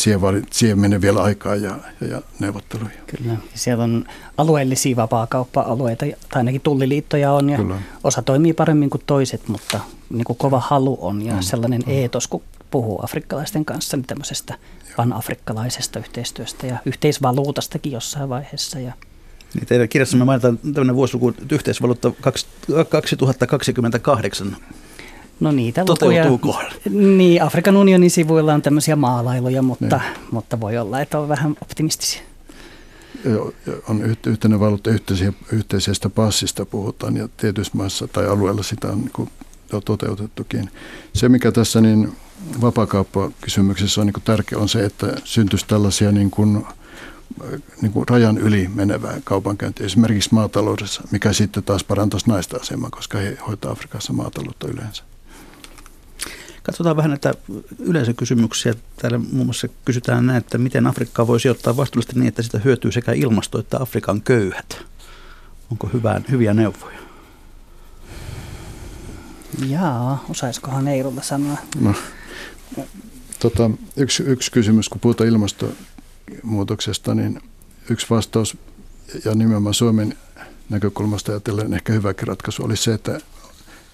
[0.00, 2.90] siihen, siihen menee vielä aikaa ja, ja, ja neuvotteluja.
[3.06, 3.36] Kyllä.
[3.54, 4.04] Siellä on
[4.38, 7.78] alueellisia vapaakauppa-alueita, tai ainakin tulliliittoja on, ja Kyllä.
[8.04, 9.80] osa toimii paremmin kuin toiset, mutta
[10.10, 11.40] niin kuin kova halu on, ja mm.
[11.40, 11.92] sellainen mm.
[11.92, 14.54] eetos, kun puhuu afrikkalaisten kanssa, niin tämmöisestä
[14.96, 18.78] panafrikkalaisesta yhteistyöstä ja yhteisvaluutastakin jossain vaiheessa.
[18.78, 18.92] Ja
[19.54, 22.12] niin teidän kirjassamme mainitaan tämmöinen vuosiluku yhteisvaluutta
[22.90, 24.56] 2028
[25.40, 26.24] No niitä lukuja.
[26.90, 30.28] Niin, Afrikan unionin sivuilla on tämmöisiä maalailuja, mutta, niin.
[30.30, 32.22] mutta voi olla, että on vähän optimistisia.
[33.88, 34.90] On yhteinen valuutta,
[35.52, 39.28] yhteisestä passista puhutaan ja tietyissä maissa tai alueella sitä on niin
[39.72, 40.70] jo toteutettukin.
[41.12, 42.12] Se, mikä tässä niin
[42.60, 46.66] vapaakauppakysymyksessä on niin tärkeä, on se, että syntyisi tällaisia niin kuin,
[47.82, 53.18] niin kuin rajan yli menevää kaupankäyntiä, esimerkiksi maataloudessa, mikä sitten taas parantaisi naista asemaa, koska
[53.18, 55.09] he hoitaa Afrikassa maataloutta yleensä.
[56.70, 57.34] Katsotaan vähän näitä
[57.78, 58.74] yleisökysymyksiä.
[58.96, 62.92] Täällä muun muassa kysytään näin, että miten Afrikkaa voisi ottaa vastuullisesti niin, että sitä hyötyy
[62.92, 64.82] sekä ilmasto että Afrikan köyhät.
[65.70, 66.98] Onko hyvää, hyviä neuvoja?
[69.68, 71.56] Jaa, osaisikohan Eirulla sanoa?
[71.80, 71.94] No,
[73.38, 77.40] tota, yksi, yksi kysymys, kun puhutaan ilmastonmuutoksesta, niin
[77.90, 78.56] yksi vastaus,
[79.24, 80.16] ja nimenomaan Suomen
[80.68, 83.20] näkökulmasta ajatellen ehkä hyväkin ratkaisu, oli se, että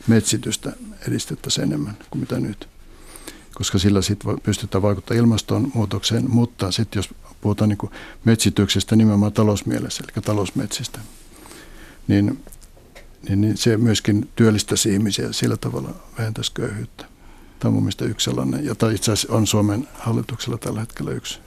[0.06, 0.72] metsitystä
[1.08, 2.68] edistettäisiin enemmän kuin mitä nyt.
[3.54, 7.90] Koska sillä sitten pystytään vaikuttamaan ilmastonmuutokseen, mutta sitten jos puhutaan niin
[8.24, 11.00] metsityksestä nimenomaan talousmielessä, eli talousmetsistä,
[12.08, 12.42] niin,
[13.28, 17.04] niin, niin se myöskin työllistäisi ihmisiä sillä tavalla vähentäisi köyhyyttä.
[17.58, 21.38] Tämä on mun mielestä yksi sellainen, jota itse asiassa on Suomen hallituksella tällä hetkellä yksi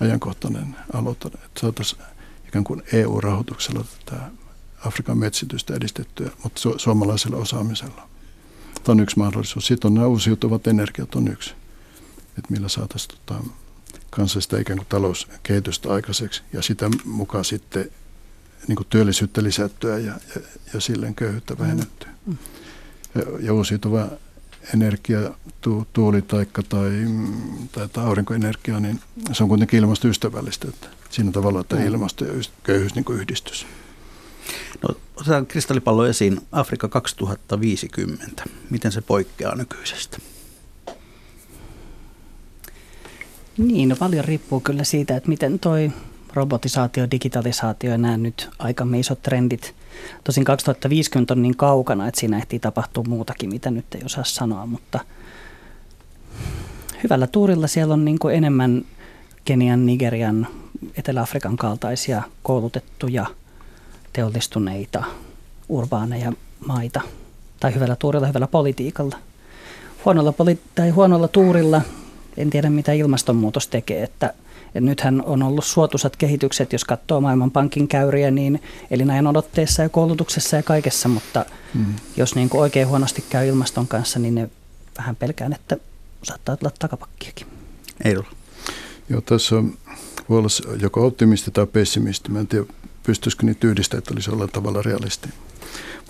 [0.00, 2.02] ajankohtainen aloite, että saataisiin
[2.48, 4.22] ikään kuin EU-rahoituksella tätä
[4.86, 8.08] Afrikan metsitystä edistettyä, mutta su- suomalaisella osaamisella.
[8.84, 9.66] Tämä on yksi mahdollisuus.
[9.66, 11.54] Sitten on nämä uusiutuvat energiat on yksi,
[12.28, 13.44] että millä saataisiin tota,
[14.10, 17.90] kansallista ikään kuin talouskehitystä aikaiseksi ja sitä mukaan sitten
[18.68, 20.40] niin kuin työllisyyttä lisättyä ja, ja,
[20.74, 22.08] ja silleen köyhyyttä vähennettyä.
[22.26, 22.36] Mm.
[23.14, 24.08] Ja, ja uusiutuva
[24.74, 25.30] energia,
[25.60, 26.90] tu, tuulitaikka tai,
[27.72, 29.00] tai, tai aurinkoenergia, niin
[29.32, 30.68] se on kuitenkin ilmastoystävällistä.
[30.68, 32.32] Että siinä tavalla, että ilmasto ja
[32.62, 33.66] köyhyys niin kuin yhdistys.
[34.82, 36.40] No, otetaan kristallipallo esiin.
[36.52, 38.44] Afrikka 2050.
[38.70, 40.18] Miten se poikkeaa nykyisestä?
[43.58, 45.92] Niin, no paljon riippuu kyllä siitä, että miten toi
[46.34, 49.74] robotisaatio, digitalisaatio ja nämä nyt aikamme isot trendit.
[50.24, 54.66] Tosin 2050 on niin kaukana, että siinä ehtii tapahtua muutakin, mitä nyt ei osaa sanoa,
[54.66, 55.00] mutta
[57.02, 58.84] hyvällä tuurilla siellä on niin enemmän
[59.44, 60.46] Kenian, Nigerian,
[60.96, 63.26] Etelä-Afrikan kaltaisia koulutettuja,
[64.16, 65.04] teollistuneita,
[65.68, 66.32] urbaaneja
[66.66, 67.00] maita.
[67.60, 69.16] Tai hyvällä tuurilla, hyvällä politiikalla.
[70.04, 71.82] Huonolla, poli- tai huonolla tuurilla
[72.36, 74.34] en tiedä mitä ilmastonmuutos tekee, että
[74.74, 80.56] ja nythän on ollut suotuisat kehitykset, jos katsoo Maailmanpankin käyriä, niin elinajan odotteessa ja koulutuksessa
[80.56, 81.44] ja kaikessa, mutta
[81.74, 81.94] mm.
[82.16, 84.50] jos niin kuin oikein huonosti käy ilmaston kanssa, niin ne
[84.98, 85.76] vähän pelkään, että
[86.22, 87.46] saattaa tulla takapakkiakin.
[88.04, 88.26] Ei ole.
[89.08, 89.74] Joo, tässä on,
[90.28, 92.30] voi olla joko optimisti tai pessimisti.
[92.30, 92.66] Mä en tiedä,
[93.06, 95.28] pystyisikö niitä yhdistää, että olisi olla tavalla realisti.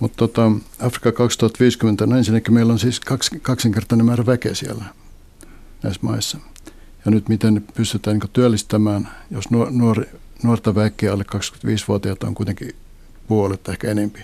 [0.01, 4.85] Mutta tota, Afrika 2050, no ensinnäkin meillä on siis kaks, kaksinkertainen määrä väkeä siellä
[5.83, 6.39] näissä maissa.
[7.05, 10.11] Ja nyt miten pystytään niin työllistämään, jos nuori,
[10.43, 12.77] nuorta väkeä alle 25-vuotiaita on kuitenkin
[13.29, 14.21] puolet ehkä enempi.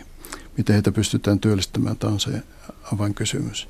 [0.56, 2.42] Miten heitä pystytään työllistämään, tämä on se
[2.92, 3.68] avainkysymys.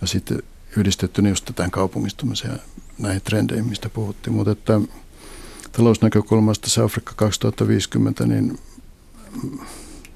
[0.00, 0.42] Ja sitten
[0.76, 2.58] yhdistettynä just tämän kaupungistumiseen ja
[2.98, 4.34] näihin trendeihin, mistä puhuttiin.
[4.34, 4.80] Mutta että
[5.76, 8.58] talousnäkökulmasta se Afrikka 2050, niin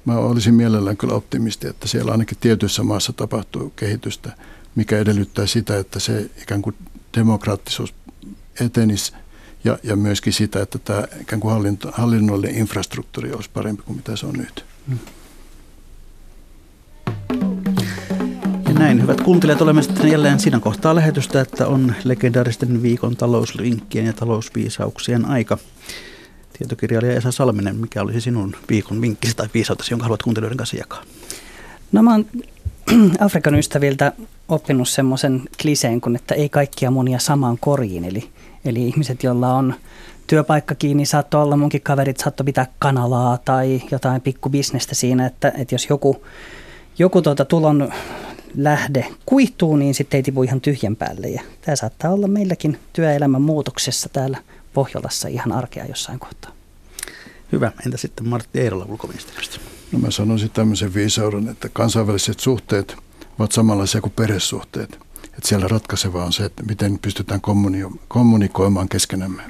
[0.05, 4.33] mä olisin mielellään kyllä optimisti, että siellä ainakin tietyissä maassa tapahtuu kehitystä,
[4.75, 6.77] mikä edellyttää sitä, että se ikään kuin
[7.17, 7.95] demokraattisuus
[8.61, 9.13] etenisi
[9.65, 14.27] ja, ja myöskin sitä, että tämä ikään kuin hallinnollinen infrastruktuuri olisi parempi kuin mitä se
[14.27, 14.65] on nyt.
[18.69, 24.07] Ja näin, hyvät kuuntelijat, olemme sitten jälleen siinä kohtaa lähetystä, että on legendaaristen viikon talouslinkkien
[24.07, 25.59] ja talousviisauksien aika.
[26.59, 31.03] Tietokirjailija Esa Salminen, mikä olisi sinun viikon vinkkisi tai viisautesi, jonka haluat kuuntelijoiden kanssa jakaa?
[31.93, 32.27] No mä oon
[33.27, 34.13] Afrikan ystäviltä
[34.49, 38.05] oppinut semmoisen kliseen kuin, että ei kaikkia munia samaan koriin.
[38.05, 38.29] Eli,
[38.65, 39.75] eli ihmiset, joilla on
[40.27, 45.75] työpaikka kiinni, saattoi olla munkin kaverit, saattoi pitää kanalaa tai jotain pikkubisnestä siinä, että, että
[45.75, 46.25] jos joku,
[46.99, 47.93] joku tuota tulon
[48.57, 51.29] lähde kuihtuu, niin sitten ei tipu ihan tyhjän päälle.
[51.29, 54.39] Ja tämä saattaa olla meilläkin työelämän muutoksessa täällä
[54.75, 56.53] Pohjolassa ihan arkea jossain kohtaa.
[57.53, 57.73] Hyvä.
[57.87, 59.59] Entä sitten Martti Eerola ulkoministeriöstä?
[59.93, 62.97] No mä sanoisin tämmöisen viisauden, että kansainväliset suhteet
[63.39, 64.99] ovat samanlaisia kuin perhesuhteet.
[65.25, 67.41] Että siellä ratkaisevaa on se, että miten pystytään
[68.09, 69.43] kommunikoimaan keskenämme.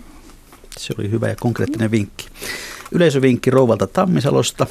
[0.79, 2.27] Se oli hyvä ja konkreettinen vinkki.
[2.93, 4.67] Yleisövinkki Rouvalta Tammisalosta.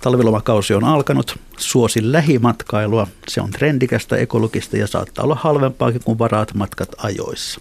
[0.00, 1.38] Talvilomakausi on alkanut.
[1.56, 3.06] Suosi lähimatkailua.
[3.28, 7.60] Se on trendikästä, ekologista ja saattaa olla halvempaakin kuin varaat matkat ajoissa.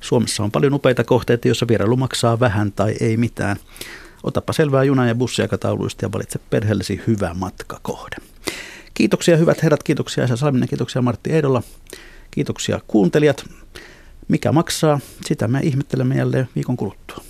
[0.00, 3.56] Suomessa on paljon upeita kohteita, joissa vierailu maksaa vähän tai ei mitään.
[4.22, 8.16] Otapa selvää juna- ja bussiaikatauluista ja valitse perheellesi hyvä matkakohde.
[8.94, 11.62] Kiitoksia hyvät herrat, kiitoksia Esa Salminen, kiitoksia Martti Eidolla,
[12.30, 13.44] kiitoksia kuuntelijat.
[14.28, 17.24] Mikä maksaa, sitä me ihmettelemme jälleen viikon kuluttua.